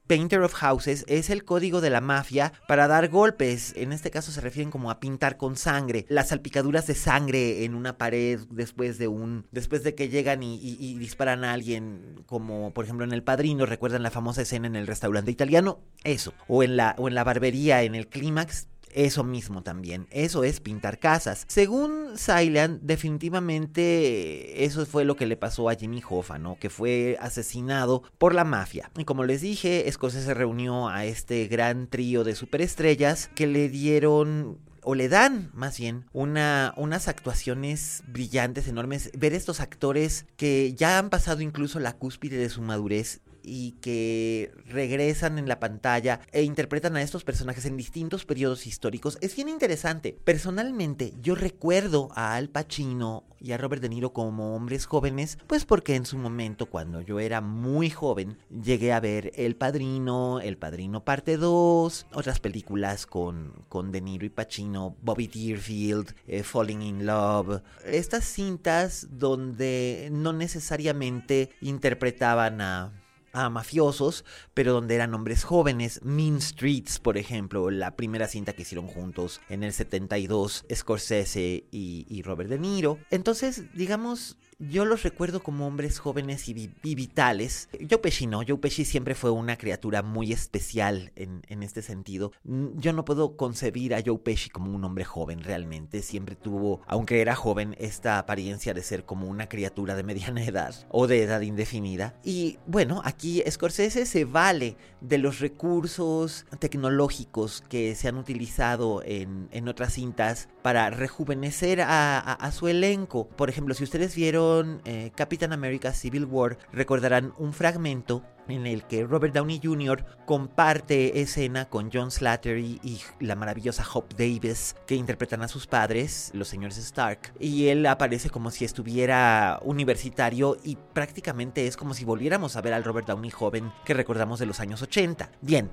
Painter 0.07 0.41
of 0.43 0.55
Houses 0.55 1.05
es 1.09 1.31
el 1.31 1.45
código 1.45 1.81
de 1.81 1.91
la 1.91 2.01
mafia 2.01 2.53
para 2.69 2.87
dar 2.87 3.09
golpes. 3.09 3.73
En 3.77 3.93
este 3.93 4.13
caso 4.13 4.31
se 4.31 4.41
refieren 4.41 4.71
como 4.71 4.91
a 4.91 5.01
pintar 5.01 5.37
con 5.37 5.57
sangre. 5.57 6.07
Las 6.09 6.29
salpicaduras 6.29 6.87
de 6.87 6.95
sangre 6.95 7.65
en 7.65 7.75
una 7.75 7.99
pared 7.99 8.41
después 8.51 8.99
de 8.99 9.09
un. 9.09 9.47
después 9.51 9.83
de 9.83 9.95
que 9.95 10.09
llegan 10.09 10.43
y, 10.43 10.97
disparan 10.99 11.45
a 11.45 11.53
alguien. 11.53 12.23
Como 12.27 12.73
por 12.73 12.85
ejemplo 12.85 13.05
en 13.05 13.13
El 13.13 13.23
Padrino. 13.23 13.67
¿Recuerdan 13.67 14.03
la 14.03 14.11
famosa 14.11 14.43
escena 14.43 14.67
en 14.67 14.75
el 14.75 14.89
restaurante 14.89 15.31
italiano? 15.31 15.81
Eso. 16.03 16.35
O 16.49 16.65
en 16.65 16.77
la, 16.77 16.97
o 16.99 17.07
en 17.07 17.15
la 17.15 17.23
barbería, 17.23 17.85
en 17.85 17.95
el 17.95 18.09
clímax 18.09 18.67
eso 18.93 19.25
mismo 19.25 19.63
también. 19.63 20.07
Eso 20.11 20.45
es 20.45 20.61
pintar 20.61 20.99
casas. 20.99 21.45
Según 21.49 22.17
Silent, 22.17 22.83
definitivamente 22.83 24.65
eso 24.65 24.85
fue 24.87 25.05
lo 25.05 25.17
que 25.17 25.27
le 25.27 25.37
pasó 25.37 25.69
a 25.69 25.75
Jimmy 25.75 26.03
Hoffa, 26.09 26.39
¿no? 26.39 26.59
Que 26.59 26.71
fue 26.71 27.17
asesinado 27.21 28.03
por 28.19 28.35
la 28.35 28.45
mafia. 28.45 28.91
Y 28.97 29.05
como 29.05 29.25
les 29.25 29.41
dije, 29.41 29.91
Scorsese 29.91 30.35
reunió 30.35 30.89
a 30.89 31.05
este 31.05 31.47
gran 31.47 31.89
trío 31.89 32.25
de 32.25 32.35
superestrellas 32.35 33.31
que 33.35 33.47
le 33.47 33.69
dieron 33.69 34.59
o 34.83 34.95
le 34.95 35.09
dan 35.09 35.51
más 35.53 35.79
bien 35.79 36.07
una, 36.13 36.73
unas 36.77 37.09
actuaciones 37.09 38.03
brillantes, 38.09 38.69
enormes. 38.69 39.11
Ver 39.17 39.35
estos 39.35 39.61
actores 39.61 40.27
que 40.37 40.75
ya 40.75 40.99
han 40.99 41.11
pasado 41.11 41.43
incluso 41.43 41.81
la 41.81 41.93
cúspide 41.93 42.39
de 42.39 42.49
su 42.49 42.63
madurez 42.63 43.21
y 43.51 43.73
que 43.81 44.53
regresan 44.67 45.37
en 45.37 45.49
la 45.49 45.59
pantalla 45.59 46.21
e 46.31 46.45
interpretan 46.45 46.95
a 46.95 47.03
estos 47.03 47.25
personajes 47.25 47.65
en 47.65 47.77
distintos 47.77 48.25
periodos 48.25 48.65
históricos 48.69 49.19
es 49.21 49.35
bien 49.35 49.49
interesante. 49.49 50.17
Personalmente, 50.25 51.15
yo 51.21 51.35
recuerdo 51.35 52.11
a 52.15 52.37
Al 52.37 52.49
Pacino 52.49 53.25
y 53.41 53.51
a 53.51 53.59
Robert 53.59 53.83
De 53.83 53.89
Niro 53.89 54.13
como 54.13 54.55
hombres 54.55 54.87
jóvenes, 54.87 55.37
pues 55.49 55.65
porque 55.65 55.97
en 55.97 56.07
su 56.07 56.17
momento, 56.17 56.67
cuando 56.67 57.01
yo 57.01 57.19
era 57.19 57.41
muy 57.41 57.91
joven, 57.91 58.39
llegué 58.51 58.93
a 58.93 59.01
ver 59.01 59.33
El 59.35 59.57
Padrino, 59.57 60.41
El 60.41 60.57
Padrino 60.57 61.05
Parte 61.05 61.37
2, 61.37 62.07
otras 62.13 62.39
películas 62.39 63.07
con, 63.07 63.65
con 63.69 63.91
De 63.91 64.01
Niro 64.01 64.27
y 64.27 64.31
Pacino, 64.31 64.95
Bobby 65.03 65.27
Deerfield, 65.27 66.15
eh, 66.29 66.45
Falling 66.45 66.83
in 66.83 67.07
Love, 67.07 67.63
estas 67.85 68.25
cintas 68.27 69.09
donde 69.11 70.09
no 70.13 70.33
necesariamente 70.33 71.51
interpretaban 71.61 72.61
a 72.61 72.93
a 73.33 73.49
mafiosos, 73.51 74.25
pero 74.55 74.73
donde 74.73 74.95
eran 74.95 75.15
hombres 75.15 75.45
jóvenes. 75.45 76.01
Mean 76.03 76.41
Streets, 76.41 76.99
por 76.99 77.17
ejemplo, 77.19 77.71
la 77.71 77.97
primera 77.97 78.29
cinta 78.29 78.53
que 78.53 78.63
hicieron 78.63 78.87
juntos 78.87 79.41
en 79.49 79.63
el 79.63 79.73
72, 79.73 80.65
Scorsese 80.75 81.65
y, 81.71 82.07
y 82.09 82.23
Robert 82.23 82.51
De 82.51 82.59
Niro. 82.59 82.99
Entonces, 83.11 83.65
digamos, 83.75 84.37
yo 84.61 84.85
los 84.85 85.03
recuerdo 85.03 85.43
como 85.43 85.67
hombres 85.67 85.99
jóvenes 85.99 86.47
y, 86.49 86.71
vitales. 86.83 87.71
Joe 87.89 87.99
Pesci 87.99 88.27
no, 88.27 88.43
Joe 88.47 88.59
Pesci 88.59 88.85
siempre 88.85 89.15
fue 89.15 89.31
una 89.31 89.57
criatura 89.57 90.03
muy 90.03 90.33
especial 90.33 91.13
en, 91.17 91.43
en, 91.49 91.63
este 91.63 91.81
sentido. 91.81 92.33
Yo 92.45 92.93
no 92.93 93.07
puedo 93.07 93.39
concebir 93.39 93.95
a 93.95 94.03
Joe 94.05 94.19
Pesci 94.19 94.51
como 94.51 94.75
un 94.75 94.85
hombre 94.85 95.07
joven 95.07 95.43
realmente. 95.43 96.03
Siempre 96.03 96.37
tuvo, 96.37 96.83
aunque 96.87 97.23
era 97.23 97.35
joven, 97.35 97.75
esta 97.79 98.19
apariencia 98.19 98.75
de 98.75 98.83
ser 98.83 99.07
como 99.07 99.29
una 99.29 99.49
criatura 99.49 99.97
de 99.97 100.03
mediana 100.03 100.45
edad 100.45 100.75
o 100.91 101.07
de 101.07 101.23
edad 101.23 101.41
indefinida. 101.41 102.21
Y 102.23 102.59
bueno, 102.67 103.01
aquí 103.07 103.20
Scorsese 103.51 104.07
se 104.07 104.25
vale 104.25 104.77
de 105.01 105.19
los 105.19 105.41
recursos 105.41 106.47
tecnológicos 106.59 107.63
que 107.69 107.95
se 107.95 108.09
han 108.09 108.17
utilizado 108.17 109.03
en, 109.05 109.49
en 109.53 109.69
otras 109.69 109.95
cintas 109.95 110.49
para 110.63 110.91
rejuvenecer 110.91 111.81
a, 111.81 112.19
a, 112.19 112.53
su 112.53 112.69
elenco. 112.69 113.29
Por 113.29 113.49
ejemplo, 113.49 113.75
si 113.75 113.85
ustedes 113.85 114.15
vieron 114.15 114.81
eh, 114.85 115.11
Captain 115.15 115.53
America 115.53 115.93
Civil 115.93 116.25
War 116.25 116.59
recordarán 116.73 117.33
un 117.39 117.53
fragmento 117.53 118.23
en 118.51 118.67
el 118.67 118.85
que 118.85 119.05
Robert 119.05 119.35
Downey 119.35 119.61
Jr. 119.63 120.05
comparte 120.27 121.21
escena 121.21 121.69
con 121.69 121.91
John 121.93 122.11
Slattery 122.11 122.81
y 122.83 123.01
la 123.21 123.37
maravillosa 123.37 123.85
Hope 123.93 124.15
Davis 124.17 124.77
que 124.87 124.95
interpretan 124.95 125.43
a 125.43 125.49
sus 125.49 125.67
padres, 125.67 126.31
los 126.35 126.49
señores 126.49 126.79
Stark, 126.79 127.33
y 127.39 127.69
él 127.69 127.87
aparece 127.87 128.31
como 128.31 128.51
si 128.51 128.65
estuviera 128.65 129.61
universitario 129.63 130.57
y 130.63 130.77
prácticamente 130.93 131.67
es 131.67 131.77
como 131.77 131.95
si 131.95 132.05
volviéramos 132.05 132.57
a 132.57 132.61
ver 132.61 132.73
al 132.73 132.85
Robert 132.85 133.07
Downey 133.07 133.31
joven 133.31 133.73
que 133.85 133.95
recordamos 133.95 134.39
de 134.39 134.47
los 134.47 134.61
años 134.61 134.83
80. 134.83 135.31
Bien, 135.41 135.71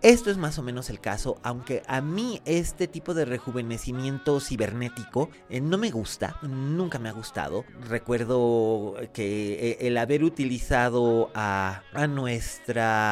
Esto 0.00 0.30
es 0.30 0.36
más 0.36 0.60
o 0.60 0.62
menos 0.62 0.90
el 0.90 1.00
caso, 1.00 1.40
aunque 1.42 1.82
a 1.88 2.00
mí 2.00 2.40
este 2.44 2.86
tipo 2.86 3.14
de 3.14 3.24
rejuvenecimiento 3.24 4.38
cibernético 4.38 5.28
eh, 5.50 5.60
no 5.60 5.76
me 5.76 5.90
gusta, 5.90 6.38
nunca 6.42 7.00
me 7.00 7.08
ha 7.08 7.12
gustado. 7.12 7.64
Recuerdo 7.80 8.94
que 9.12 9.72
eh, 9.72 9.78
el 9.80 9.98
haber 9.98 10.22
utilizado 10.22 11.32
a, 11.34 11.82
a 11.94 12.06
nuestra 12.06 13.08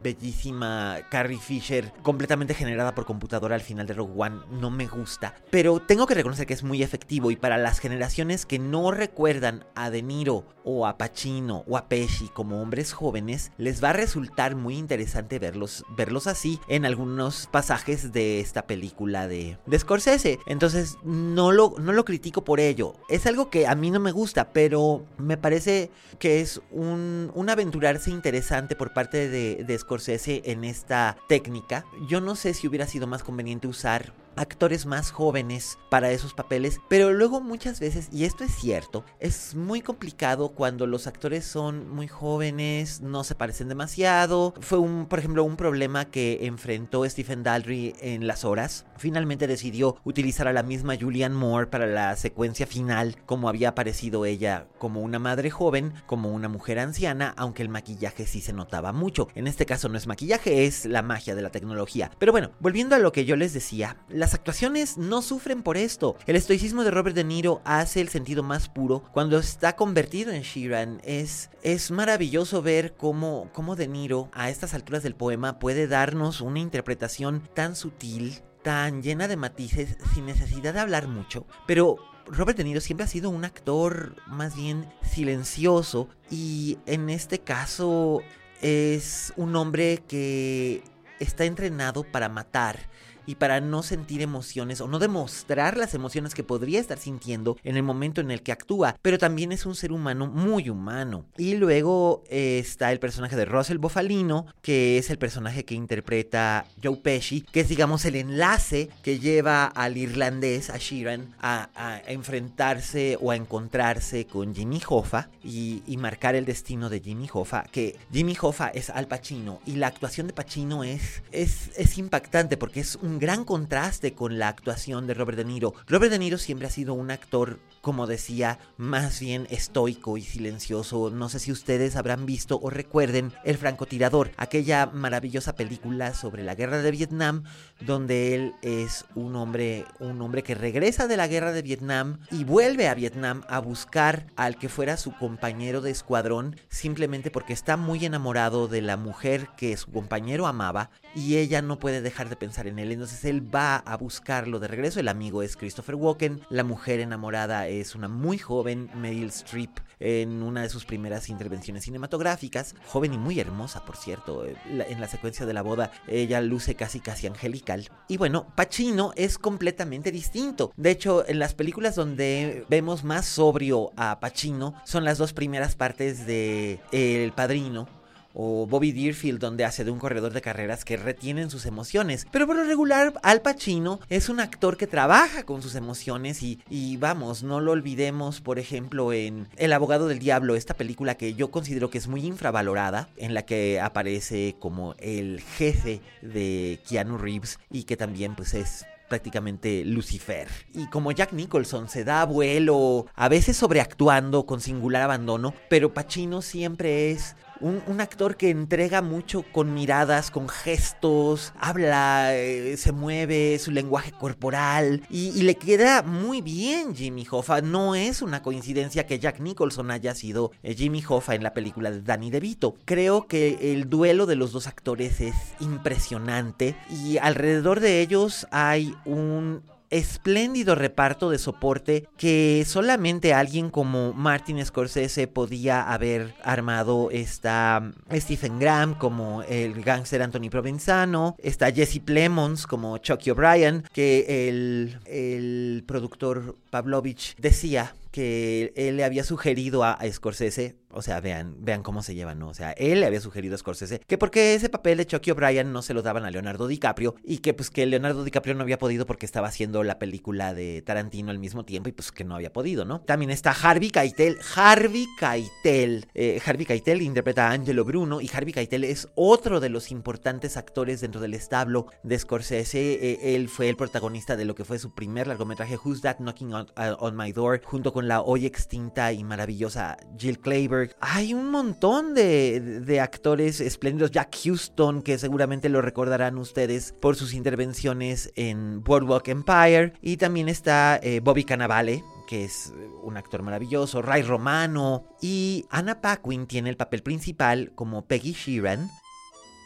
bellísima 0.00 0.98
Carrie 1.10 1.40
Fisher 1.40 1.92
completamente 2.04 2.54
generada 2.54 2.94
por 2.94 3.04
computadora 3.04 3.56
al 3.56 3.60
final 3.60 3.88
de 3.88 3.94
Rogue 3.94 4.14
One 4.16 4.38
no 4.52 4.70
me 4.70 4.86
gusta, 4.86 5.34
pero 5.50 5.80
tengo 5.80 6.06
que 6.06 6.14
reconocer 6.14 6.46
que 6.46 6.54
es 6.54 6.62
muy 6.62 6.84
efectivo 6.84 7.32
y 7.32 7.36
para 7.36 7.58
las 7.58 7.80
generaciones 7.80 8.46
que 8.46 8.60
no 8.60 8.92
recuerdan 8.92 9.64
a 9.74 9.90
De 9.90 10.04
Niro 10.04 10.44
o 10.62 10.86
a 10.86 10.98
Pacino 10.98 11.64
o 11.66 11.76
a 11.76 11.88
Pesci 11.88 12.28
como 12.28 12.62
hombres 12.62 12.92
jóvenes, 12.92 13.50
les 13.56 13.82
va 13.82 13.90
a 13.90 13.94
resultar 13.94 14.54
muy 14.54 14.76
interesante 14.76 15.40
verlos, 15.48 15.84
verlos 15.96 16.26
así 16.26 16.60
en 16.68 16.84
algunos 16.84 17.46
pasajes 17.50 18.12
de 18.12 18.40
esta 18.40 18.66
película 18.66 19.28
de, 19.28 19.56
Scorsese. 19.78 20.38
Entonces 20.46 20.98
no 21.04 21.52
lo, 21.52 21.74
no 21.78 21.92
lo 21.92 22.04
critico 22.04 22.44
por 22.44 22.60
ello. 22.60 22.94
Es 23.08 23.26
algo 23.26 23.48
que 23.48 23.66
a 23.66 23.74
mí 23.74 23.90
no 23.90 24.00
me 24.00 24.12
gusta, 24.12 24.52
pero 24.52 25.04
me 25.16 25.36
parece 25.36 25.90
que 26.18 26.40
es 26.40 26.60
un, 26.70 27.30
un 27.34 27.50
aventurarse 27.50 28.10
interesante 28.10 28.76
por 28.76 28.92
parte 28.92 29.28
de 29.28 29.78
Scorsese 29.78 30.42
en 30.44 30.64
esta 30.64 31.16
técnica. 31.28 31.84
Yo 32.08 32.20
no 32.20 32.36
sé 32.36 32.54
si 32.54 32.66
hubiera 32.66 32.86
sido 32.86 33.06
más 33.06 33.22
conveniente 33.22 33.68
usar 33.68 34.12
actores 34.38 34.86
más 34.86 35.10
jóvenes 35.10 35.78
para 35.90 36.10
esos 36.10 36.34
papeles, 36.34 36.80
pero 36.88 37.12
luego 37.12 37.40
muchas 37.40 37.80
veces, 37.80 38.08
y 38.12 38.24
esto 38.24 38.44
es 38.44 38.54
cierto, 38.54 39.04
es 39.20 39.54
muy 39.54 39.80
complicado 39.80 40.50
cuando 40.50 40.86
los 40.86 41.06
actores 41.06 41.44
son 41.44 41.88
muy 41.90 42.08
jóvenes, 42.08 43.00
no 43.00 43.24
se 43.24 43.34
parecen 43.34 43.68
demasiado. 43.68 44.54
Fue 44.60 44.78
un, 44.78 45.06
por 45.06 45.18
ejemplo, 45.18 45.44
un 45.44 45.56
problema 45.56 46.06
que 46.06 46.46
enfrentó 46.46 47.08
Stephen 47.08 47.42
Daldry 47.42 47.94
en 48.00 48.26
Las 48.26 48.44
Horas. 48.44 48.86
Finalmente 48.96 49.46
decidió 49.46 49.96
utilizar 50.04 50.48
a 50.48 50.52
la 50.52 50.62
misma 50.62 50.96
Julianne 50.98 51.36
Moore 51.36 51.66
para 51.66 51.86
la 51.86 52.16
secuencia 52.16 52.66
final, 52.66 53.16
como 53.26 53.48
había 53.48 53.70
aparecido 53.70 54.24
ella 54.24 54.66
como 54.78 55.00
una 55.00 55.18
madre 55.18 55.50
joven, 55.50 55.92
como 56.06 56.32
una 56.32 56.48
mujer 56.48 56.78
anciana, 56.78 57.34
aunque 57.36 57.62
el 57.62 57.68
maquillaje 57.68 58.26
sí 58.26 58.40
se 58.40 58.52
notaba 58.52 58.92
mucho. 58.92 59.28
En 59.34 59.46
este 59.46 59.66
caso 59.66 59.88
no 59.88 59.98
es 59.98 60.06
maquillaje, 60.06 60.66
es 60.66 60.84
la 60.84 61.02
magia 61.02 61.34
de 61.34 61.42
la 61.42 61.50
tecnología. 61.50 62.10
Pero 62.18 62.32
bueno, 62.32 62.50
volviendo 62.60 62.94
a 62.94 62.98
lo 62.98 63.12
que 63.12 63.24
yo 63.24 63.36
les 63.36 63.52
decía, 63.52 63.96
las 64.28 64.34
actuaciones 64.34 64.98
no 64.98 65.22
sufren 65.22 65.62
por 65.62 65.78
esto. 65.78 66.18
El 66.26 66.36
estoicismo 66.36 66.84
de 66.84 66.90
Robert 66.90 67.16
De 67.16 67.24
Niro 67.24 67.62
hace 67.64 68.02
el 68.02 68.10
sentido 68.10 68.42
más 68.42 68.68
puro 68.68 69.02
cuando 69.14 69.38
está 69.38 69.74
convertido 69.74 70.32
en 70.32 70.42
Sheeran. 70.42 71.00
Es, 71.02 71.48
es 71.62 71.90
maravilloso 71.90 72.60
ver 72.60 72.94
cómo, 72.94 73.48
cómo 73.54 73.74
De 73.74 73.88
Niro 73.88 74.28
a 74.34 74.50
estas 74.50 74.74
alturas 74.74 75.02
del 75.02 75.14
poema 75.14 75.58
puede 75.58 75.86
darnos 75.86 76.42
una 76.42 76.58
interpretación 76.58 77.48
tan 77.54 77.74
sutil, 77.74 78.42
tan 78.62 79.02
llena 79.02 79.28
de 79.28 79.38
matices, 79.38 79.96
sin 80.12 80.26
necesidad 80.26 80.74
de 80.74 80.80
hablar 80.80 81.08
mucho. 81.08 81.46
Pero 81.66 81.96
Robert 82.26 82.58
De 82.58 82.64
Niro 82.64 82.82
siempre 82.82 83.04
ha 83.04 83.08
sido 83.08 83.30
un 83.30 83.46
actor 83.46 84.14
más 84.26 84.54
bien 84.54 84.92
silencioso 85.10 86.10
y 86.30 86.76
en 86.84 87.08
este 87.08 87.38
caso 87.38 88.20
es 88.60 89.32
un 89.38 89.56
hombre 89.56 90.02
que 90.06 90.82
está 91.18 91.46
entrenado 91.46 92.04
para 92.04 92.28
matar 92.28 92.90
y 93.28 93.34
para 93.34 93.60
no 93.60 93.82
sentir 93.82 94.22
emociones 94.22 94.80
o 94.80 94.88
no 94.88 94.98
demostrar 94.98 95.76
las 95.76 95.92
emociones 95.92 96.34
que 96.34 96.42
podría 96.42 96.80
estar 96.80 96.96
sintiendo 96.96 97.58
en 97.62 97.76
el 97.76 97.82
momento 97.82 98.22
en 98.22 98.30
el 98.30 98.42
que 98.42 98.52
actúa, 98.52 98.96
pero 99.02 99.18
también 99.18 99.52
es 99.52 99.66
un 99.66 99.74
ser 99.74 99.92
humano 99.92 100.26
muy 100.26 100.70
humano. 100.70 101.26
Y 101.36 101.54
luego 101.56 102.24
eh, 102.30 102.58
está 102.58 102.90
el 102.90 102.98
personaje 103.00 103.36
de 103.36 103.44
Russell 103.44 103.76
Bofalino, 103.76 104.46
que 104.62 104.96
es 104.96 105.10
el 105.10 105.18
personaje 105.18 105.66
que 105.66 105.74
interpreta 105.74 106.64
Joe 106.82 106.96
Pesci, 106.96 107.42
que 107.42 107.60
es 107.60 107.68
digamos 107.68 108.06
el 108.06 108.16
enlace 108.16 108.88
que 109.02 109.18
lleva 109.18 109.66
al 109.66 109.98
irlandés, 109.98 110.70
a 110.70 110.78
Sheeran, 110.78 111.34
a, 111.38 111.68
enfrentarse 112.06 113.18
o 113.20 113.30
a 113.30 113.36
encontrarse 113.36 114.24
con 114.24 114.54
Jimmy 114.54 114.80
Hoffa 114.88 115.28
y, 115.44 115.82
y 115.86 115.98
marcar 115.98 116.34
el 116.34 116.46
destino 116.46 116.88
de 116.88 117.00
Jimmy 117.00 117.28
Hoffa, 117.30 117.64
que 117.64 117.98
Jimmy 118.10 118.34
Hoffa 118.40 118.68
es 118.68 118.88
Al 118.88 119.06
Pacino 119.06 119.60
y 119.66 119.72
la 119.72 119.88
actuación 119.88 120.28
de 120.28 120.32
Pacino 120.32 120.82
es, 120.82 121.22
es, 121.30 121.72
es 121.76 121.98
impactante 121.98 122.56
porque 122.56 122.80
es 122.80 122.96
un 122.96 123.17
gran 123.18 123.44
contraste 123.44 124.14
con 124.14 124.38
la 124.38 124.48
actuación 124.48 125.06
de 125.06 125.14
Robert 125.14 125.38
De 125.38 125.44
Niro. 125.44 125.74
Robert 125.86 126.12
De 126.12 126.18
Niro 126.18 126.38
siempre 126.38 126.66
ha 126.66 126.70
sido 126.70 126.94
un 126.94 127.10
actor, 127.10 127.60
como 127.80 128.06
decía, 128.06 128.58
más 128.76 129.20
bien 129.20 129.46
estoico 129.50 130.16
y 130.16 130.22
silencioso. 130.22 131.10
No 131.10 131.28
sé 131.28 131.38
si 131.38 131.52
ustedes 131.52 131.96
habrán 131.96 132.26
visto 132.26 132.58
o 132.60 132.70
recuerden 132.70 133.32
El 133.44 133.58
francotirador, 133.58 134.32
aquella 134.36 134.86
maravillosa 134.86 135.54
película 135.54 136.14
sobre 136.14 136.42
la 136.42 136.54
guerra 136.54 136.82
de 136.82 136.90
Vietnam, 136.90 137.44
donde 137.80 138.34
él 138.34 138.54
es 138.62 139.04
un 139.14 139.36
hombre, 139.36 139.84
un 140.00 140.20
hombre 140.20 140.42
que 140.42 140.54
regresa 140.54 141.06
de 141.06 141.16
la 141.16 141.28
guerra 141.28 141.52
de 141.52 141.62
Vietnam 141.62 142.18
y 142.30 142.44
vuelve 142.44 142.88
a 142.88 142.94
Vietnam 142.94 143.42
a 143.48 143.60
buscar 143.60 144.26
al 144.36 144.56
que 144.56 144.68
fuera 144.68 144.96
su 144.96 145.16
compañero 145.16 145.80
de 145.80 145.90
escuadrón, 145.90 146.56
simplemente 146.68 147.30
porque 147.30 147.52
está 147.52 147.76
muy 147.76 148.04
enamorado 148.04 148.68
de 148.68 148.82
la 148.82 148.96
mujer 148.96 149.48
que 149.56 149.76
su 149.76 149.90
compañero 149.90 150.46
amaba 150.46 150.90
y 151.14 151.36
ella 151.36 151.62
no 151.62 151.78
puede 151.78 152.00
dejar 152.00 152.28
de 152.28 152.36
pensar 152.36 152.66
en 152.66 152.78
él. 152.78 152.92
Entonces 152.92 153.24
él 153.24 153.54
va 153.54 153.76
a 153.76 153.96
buscarlo 153.96 154.58
de 154.58 154.68
regreso. 154.68 155.00
El 155.00 155.08
amigo 155.08 155.42
es 155.42 155.56
Christopher 155.56 155.94
Walken. 155.94 156.40
La 156.50 156.64
mujer 156.64 157.00
enamorada 157.00 157.68
es 157.68 157.94
una 157.94 158.08
muy 158.08 158.38
joven 158.38 158.90
Meryl 158.94 159.28
Streep 159.28 159.70
en 160.00 160.42
una 160.42 160.62
de 160.62 160.68
sus 160.68 160.84
primeras 160.84 161.28
intervenciones 161.28 161.84
cinematográficas. 161.84 162.74
Joven 162.86 163.14
y 163.14 163.18
muy 163.18 163.40
hermosa, 163.40 163.84
por 163.84 163.96
cierto. 163.96 164.44
En 164.46 165.00
la 165.00 165.08
secuencia 165.08 165.46
de 165.46 165.54
la 165.54 165.62
boda 165.62 165.90
ella 166.06 166.40
luce 166.40 166.74
casi 166.74 167.00
casi 167.00 167.26
angelical. 167.26 167.88
Y 168.08 168.16
bueno, 168.16 168.46
Pacino 168.54 169.12
es 169.16 169.38
completamente 169.38 170.12
distinto. 170.12 170.72
De 170.76 170.90
hecho, 170.90 171.26
en 171.28 171.38
las 171.38 171.54
películas 171.54 171.94
donde 171.94 172.64
vemos 172.68 173.04
más 173.04 173.26
sobrio 173.26 173.92
a 173.96 174.20
Pacino 174.20 174.74
son 174.84 175.04
las 175.04 175.18
dos 175.18 175.32
primeras 175.32 175.76
partes 175.76 176.26
de 176.26 176.80
El 176.92 177.32
Padrino 177.32 177.97
o 178.40 178.66
Bobby 178.66 178.92
Deerfield 178.92 179.40
donde 179.40 179.64
hace 179.64 179.84
de 179.84 179.90
un 179.90 179.98
corredor 179.98 180.32
de 180.32 180.40
carreras 180.40 180.84
que 180.84 180.96
retienen 180.96 181.50
sus 181.50 181.66
emociones. 181.66 182.26
Pero 182.30 182.46
por 182.46 182.54
lo 182.54 182.62
regular 182.62 183.12
Al 183.24 183.42
Pacino 183.42 183.98
es 184.08 184.28
un 184.28 184.38
actor 184.38 184.76
que 184.76 184.86
trabaja 184.86 185.42
con 185.42 185.60
sus 185.60 185.74
emociones 185.74 186.42
y, 186.44 186.60
y 186.70 186.96
vamos, 186.98 187.42
no 187.42 187.58
lo 187.60 187.72
olvidemos 187.72 188.40
por 188.40 188.60
ejemplo 188.60 189.12
en 189.12 189.48
El 189.56 189.72
abogado 189.72 190.06
del 190.06 190.20
diablo, 190.20 190.54
esta 190.54 190.74
película 190.74 191.16
que 191.16 191.34
yo 191.34 191.50
considero 191.50 191.90
que 191.90 191.98
es 191.98 192.06
muy 192.06 192.24
infravalorada, 192.24 193.08
en 193.16 193.34
la 193.34 193.42
que 193.42 193.80
aparece 193.80 194.54
como 194.60 194.94
el 194.98 195.40
jefe 195.40 196.00
de 196.22 196.78
Keanu 196.88 197.18
Reeves 197.18 197.58
y 197.72 197.82
que 197.84 197.96
también 197.96 198.36
pues 198.36 198.54
es 198.54 198.86
prácticamente 199.08 199.84
Lucifer. 199.84 200.46
Y 200.74 200.86
como 200.88 201.10
Jack 201.10 201.32
Nicholson 201.32 201.88
se 201.88 202.04
da 202.04 202.24
vuelo, 202.24 203.06
a 203.14 203.28
veces 203.28 203.56
sobreactuando 203.56 204.46
con 204.46 204.60
singular 204.60 205.02
abandono, 205.02 205.54
pero 205.68 205.92
Pacino 205.92 206.42
siempre 206.42 207.10
es 207.10 207.34
un, 207.60 207.82
un, 207.86 208.00
actor 208.00 208.36
que 208.36 208.50
entrega 208.50 209.02
mucho 209.02 209.44
con 209.52 209.74
miradas, 209.74 210.30
con 210.30 210.48
gestos, 210.48 211.52
habla, 211.58 212.34
eh, 212.34 212.76
se 212.76 212.92
mueve, 212.92 213.58
su 213.58 213.70
lenguaje 213.70 214.12
corporal 214.12 215.02
y, 215.10 215.42
le 215.42 215.54
queda 215.54 216.02
muy 216.02 216.42
bien 216.42 216.94
Jimmy 216.94 217.26
Hoffa. 217.30 217.60
No 217.60 217.94
es 217.94 218.22
una 218.22 218.42
coincidencia 218.42 219.06
que 219.06 219.18
Jack 219.18 219.40
Nicholson 219.40 219.90
haya 219.90 220.14
sido 220.14 220.52
eh, 220.62 220.74
Jimmy 220.74 221.02
Hoffa 221.06 221.34
en 221.34 221.42
la 221.42 221.54
película 221.54 221.90
de 221.90 222.02
Danny 222.02 222.30
DeVito. 222.30 222.74
Creo 222.84 223.26
que 223.26 223.72
el 223.72 223.88
duelo 223.88 224.26
de 224.26 224.36
los 224.36 224.52
dos 224.52 224.66
actores 224.66 225.20
es 225.20 225.34
impresionante 225.60 226.76
y 226.90 227.18
alrededor 227.18 227.80
de 227.80 228.00
ellos 228.00 228.46
hay 228.50 228.94
un 229.04 229.62
espléndido 229.90 230.74
reparto 230.74 231.30
de 231.30 231.38
soporte 231.38 232.08
que 232.16 232.64
solamente 232.66 233.34
alguien 233.34 233.70
como 233.70 234.12
Martin 234.12 234.64
Scorsese 234.64 235.26
podía 235.26 235.82
haber 235.82 236.34
armado. 236.42 237.10
Está 237.10 237.92
Stephen 238.12 238.58
Graham 238.58 238.94
como 238.94 239.42
el 239.42 239.82
gángster 239.82 240.22
Anthony 240.22 240.50
Provenzano, 240.50 241.36
está 241.38 241.70
Jesse 241.72 242.00
Plemons 242.00 242.66
como 242.66 242.98
Chucky 242.98 243.30
O'Brien, 243.30 243.84
que 243.92 244.48
el, 244.48 244.98
el 245.06 245.84
productor 245.86 246.56
Pavlovich 246.70 247.36
decía 247.36 247.94
que 248.10 248.72
él 248.76 248.96
le 248.96 249.04
había 249.04 249.24
sugerido 249.24 249.84
a, 249.84 249.98
Scorsese 250.10 250.76
o 250.90 251.02
sea, 251.02 251.20
vean, 251.20 251.56
vean 251.60 251.82
cómo 251.82 252.02
se 252.02 252.14
llevan, 252.14 252.38
¿no? 252.38 252.48
O 252.48 252.54
sea, 252.54 252.72
él 252.72 253.00
le 253.00 253.06
había 253.06 253.20
sugerido 253.20 253.54
a 253.54 253.58
Scorsese 253.58 254.00
que 254.06 254.16
porque 254.16 254.54
ese 254.54 254.68
papel 254.68 254.96
de 254.96 255.06
Chucky 255.06 255.30
O'Brien 255.30 255.72
no 255.72 255.82
se 255.82 255.92
lo 255.94 256.02
daban 256.02 256.24
a 256.24 256.30
Leonardo 256.30 256.66
DiCaprio 256.66 257.14
y 257.22 257.38
que 257.38 257.52
pues 257.52 257.70
que 257.70 257.84
Leonardo 257.84 258.24
DiCaprio 258.24 258.54
no 258.54 258.62
había 258.62 258.78
podido 258.78 259.04
porque 259.06 259.26
estaba 259.26 259.48
haciendo 259.48 259.82
la 259.84 259.98
película 259.98 260.54
de 260.54 260.82
Tarantino 260.82 261.30
al 261.30 261.38
mismo 261.38 261.64
tiempo 261.64 261.88
y 261.88 261.92
pues 261.92 262.10
que 262.10 262.24
no 262.24 262.34
había 262.34 262.52
podido, 262.52 262.84
¿no? 262.84 263.00
También 263.02 263.30
está 263.30 263.50
Harvey 263.50 263.90
Keitel, 263.90 264.38
Harvey 264.56 265.06
Keitel, 265.18 266.06
eh, 266.14 266.40
Harvey 266.44 266.64
Keitel 266.64 267.02
interpreta 267.02 267.48
a 267.48 267.52
Angelo 267.52 267.84
Bruno 267.84 268.20
y 268.20 268.30
Harvey 268.32 268.52
Keitel 268.52 268.84
es 268.84 269.08
otro 269.14 269.60
de 269.60 269.68
los 269.68 269.90
importantes 269.90 270.56
actores 270.56 271.02
dentro 271.02 271.20
del 271.20 271.34
establo 271.34 271.86
de 272.02 272.18
Scorsese. 272.18 272.94
Eh, 272.94 273.34
él 273.34 273.48
fue 273.48 273.68
el 273.68 273.76
protagonista 273.76 274.36
de 274.36 274.46
lo 274.46 274.54
que 274.54 274.64
fue 274.64 274.78
su 274.78 274.94
primer 274.94 275.26
largometraje 275.26 275.76
Who's 275.76 276.00
That 276.00 276.16
Knocking 276.18 276.54
on, 276.54 276.66
on 276.98 277.16
My 277.16 277.32
Door 277.32 277.60
junto 277.62 277.92
con 277.92 278.07
la 278.08 278.22
hoy 278.22 278.46
extinta 278.46 279.12
y 279.12 279.22
maravillosa 279.22 279.96
Jill 280.18 280.40
Clayburgh. 280.40 280.96
Hay 281.00 281.34
un 281.34 281.50
montón 281.50 282.14
de, 282.14 282.80
de 282.80 283.00
actores 283.00 283.60
espléndidos. 283.60 284.10
Jack 284.10 284.36
Houston, 284.44 285.02
que 285.02 285.18
seguramente 285.18 285.68
lo 285.68 285.82
recordarán 285.82 286.38
ustedes 286.38 286.94
por 287.00 287.16
sus 287.16 287.34
intervenciones 287.34 288.32
en 288.34 288.82
Boardwalk 288.82 289.28
Empire. 289.28 289.92
Y 290.00 290.16
también 290.16 290.48
está 290.48 290.98
eh, 291.02 291.20
Bobby 291.22 291.44
Cannavale, 291.44 292.02
que 292.26 292.44
es 292.44 292.72
un 293.02 293.16
actor 293.16 293.42
maravilloso, 293.42 294.02
Ray 294.02 294.22
Romano, 294.22 295.04
y 295.20 295.64
Anna 295.70 296.00
Paquin 296.00 296.46
tiene 296.46 296.70
el 296.70 296.76
papel 296.76 297.02
principal 297.02 297.72
como 297.74 298.06
Peggy 298.06 298.32
Sheeran. 298.32 298.90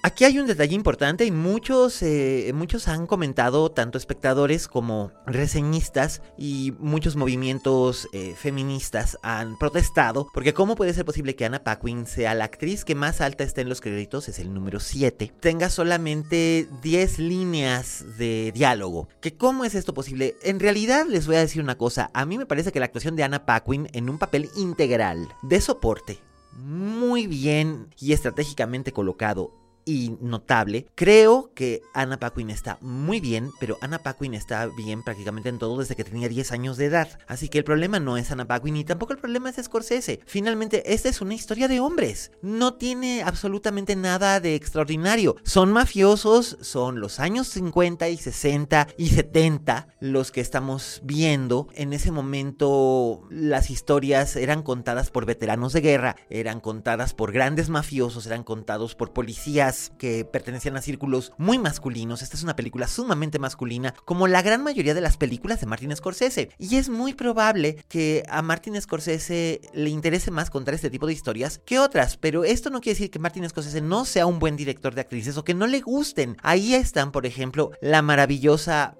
Aquí 0.04 0.24
hay 0.24 0.40
un 0.40 0.48
detalle 0.48 0.74
importante 0.74 1.24
y 1.24 1.30
muchos, 1.30 2.02
eh, 2.02 2.50
muchos 2.56 2.88
han 2.88 3.06
comentado, 3.06 3.70
tanto 3.70 3.98
espectadores 3.98 4.66
como 4.66 5.12
reseñistas 5.26 6.22
y 6.36 6.74
muchos 6.80 7.14
movimientos 7.14 8.08
eh, 8.12 8.34
feministas 8.36 9.16
han 9.22 9.56
protestado 9.58 10.26
porque 10.34 10.54
cómo 10.54 10.74
puede 10.74 10.92
ser 10.92 11.04
posible 11.04 11.36
que 11.36 11.44
Anna 11.44 11.62
Paquin 11.62 12.06
sea 12.06 12.34
la 12.34 12.46
actriz 12.46 12.84
que 12.84 12.96
más 12.96 13.20
alta 13.20 13.44
está 13.44 13.60
en 13.60 13.68
los 13.68 13.80
créditos, 13.80 14.28
es 14.28 14.40
el 14.40 14.52
número 14.52 14.80
7, 14.80 15.34
tenga 15.38 15.70
solamente 15.70 16.68
10 16.82 17.20
líneas 17.20 18.04
de 18.18 18.50
diálogo. 18.52 19.06
¿Que 19.20 19.36
¿Cómo 19.36 19.64
es 19.64 19.76
esto 19.76 19.94
posible? 19.94 20.34
En 20.42 20.58
realidad 20.58 21.06
les 21.08 21.28
voy 21.28 21.36
a 21.36 21.40
decir 21.40 21.62
una 21.62 21.78
cosa, 21.78 22.10
a 22.12 22.26
mí 22.26 22.38
me 22.38 22.46
parece 22.46 22.72
que 22.72 22.80
la 22.80 22.86
actuación 22.86 23.14
de 23.14 23.22
Anna 23.22 23.46
Paquin 23.46 23.86
en 23.92 24.10
un 24.10 24.18
papel 24.18 24.50
integral 24.56 25.28
de 25.42 25.60
soporte 25.60 26.18
muy 26.54 27.28
bien 27.28 27.88
y 28.00 28.12
estratégicamente 28.12 28.92
colocado 28.92 29.61
y 29.84 30.16
notable. 30.20 30.86
Creo 30.94 31.52
que 31.54 31.82
Anna 31.94 32.18
Paquin 32.18 32.50
está 32.50 32.78
muy 32.80 33.20
bien, 33.20 33.50
pero 33.60 33.78
Anna 33.80 33.98
Paquin 33.98 34.34
está 34.34 34.66
bien 34.66 35.02
prácticamente 35.02 35.48
en 35.48 35.58
todo 35.58 35.78
desde 35.78 35.96
que 35.96 36.04
tenía 36.04 36.28
10 36.28 36.52
años 36.52 36.76
de 36.76 36.86
edad. 36.86 37.18
Así 37.26 37.48
que 37.48 37.58
el 37.58 37.64
problema 37.64 38.00
no 38.00 38.16
es 38.16 38.30
Anna 38.30 38.46
Paquin 38.46 38.76
y 38.76 38.84
tampoco 38.84 39.12
el 39.12 39.18
problema 39.18 39.50
es 39.50 39.56
Scorsese. 39.62 40.20
Finalmente, 40.26 40.92
esta 40.92 41.08
es 41.08 41.20
una 41.20 41.34
historia 41.34 41.68
de 41.68 41.80
hombres. 41.80 42.32
No 42.42 42.74
tiene 42.74 43.22
absolutamente 43.22 43.96
nada 43.96 44.40
de 44.40 44.54
extraordinario. 44.54 45.36
Son 45.44 45.72
mafiosos, 45.72 46.58
son 46.60 47.00
los 47.00 47.20
años 47.20 47.48
50 47.48 48.08
y 48.08 48.16
60 48.16 48.88
y 48.96 49.08
70 49.08 49.88
los 50.00 50.30
que 50.30 50.40
estamos 50.40 51.00
viendo. 51.04 51.68
En 51.74 51.92
ese 51.92 52.10
momento 52.10 53.26
las 53.30 53.70
historias 53.70 54.36
eran 54.36 54.62
contadas 54.62 55.10
por 55.10 55.26
veteranos 55.26 55.72
de 55.72 55.80
guerra, 55.80 56.16
eran 56.30 56.60
contadas 56.60 57.14
por 57.14 57.32
grandes 57.32 57.68
mafiosos, 57.68 58.26
eran 58.26 58.44
contados 58.44 58.94
por 58.94 59.12
policías 59.12 59.71
que 59.98 60.24
pertenecían 60.24 60.76
a 60.76 60.82
círculos 60.82 61.32
muy 61.38 61.58
masculinos. 61.58 62.22
Esta 62.22 62.36
es 62.36 62.42
una 62.42 62.56
película 62.56 62.88
sumamente 62.88 63.38
masculina, 63.38 63.94
como 64.04 64.26
la 64.26 64.42
gran 64.42 64.62
mayoría 64.62 64.94
de 64.94 65.00
las 65.00 65.16
películas 65.16 65.60
de 65.60 65.66
Martin 65.66 65.94
Scorsese. 65.96 66.50
Y 66.58 66.76
es 66.76 66.88
muy 66.88 67.14
probable 67.14 67.84
que 67.88 68.22
a 68.28 68.42
Martin 68.42 68.80
Scorsese 68.80 69.60
le 69.72 69.90
interese 69.90 70.30
más 70.30 70.50
contar 70.50 70.74
este 70.74 70.90
tipo 70.90 71.06
de 71.06 71.12
historias 71.12 71.60
que 71.64 71.78
otras, 71.78 72.16
pero 72.16 72.44
esto 72.44 72.70
no 72.70 72.80
quiere 72.80 72.94
decir 72.94 73.10
que 73.10 73.18
Martin 73.18 73.48
Scorsese 73.48 73.80
no 73.80 74.04
sea 74.04 74.26
un 74.26 74.38
buen 74.38 74.56
director 74.56 74.94
de 74.94 75.00
actrices 75.00 75.36
o 75.36 75.44
que 75.44 75.54
no 75.54 75.66
le 75.66 75.80
gusten. 75.80 76.36
Ahí 76.42 76.74
están, 76.74 77.12
por 77.12 77.26
ejemplo, 77.26 77.70
la 77.80 78.02
maravillosa 78.02 78.96